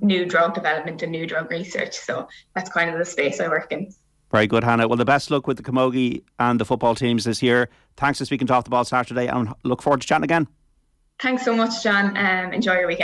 new 0.00 0.26
drug 0.26 0.54
development 0.54 1.02
and 1.02 1.12
new 1.12 1.26
drug 1.26 1.50
research. 1.50 1.96
So 1.96 2.28
that's 2.54 2.68
kind 2.68 2.90
of 2.90 2.98
the 2.98 3.04
space 3.04 3.40
I 3.40 3.46
work 3.46 3.70
in. 3.70 3.92
Very 4.32 4.48
good, 4.48 4.64
Hannah. 4.64 4.88
Well, 4.88 4.96
the 4.96 5.04
best 5.04 5.30
luck 5.30 5.46
with 5.46 5.56
the 5.56 5.62
Camogie 5.62 6.24
and 6.40 6.58
the 6.58 6.64
football 6.64 6.96
teams 6.96 7.24
this 7.24 7.42
year. 7.42 7.68
Thanks 7.96 8.18
for 8.18 8.24
speaking 8.24 8.48
to 8.48 8.54
Off 8.54 8.64
the 8.64 8.70
Ball 8.70 8.84
Saturday 8.84 9.28
and 9.28 9.52
look 9.62 9.82
forward 9.82 10.00
to 10.00 10.06
chatting 10.06 10.24
again. 10.24 10.48
Thanks 11.20 11.44
so 11.44 11.54
much, 11.54 11.82
John. 11.84 12.16
Um, 12.16 12.52
enjoy 12.52 12.74
your 12.74 12.88
weekend. 12.88 13.00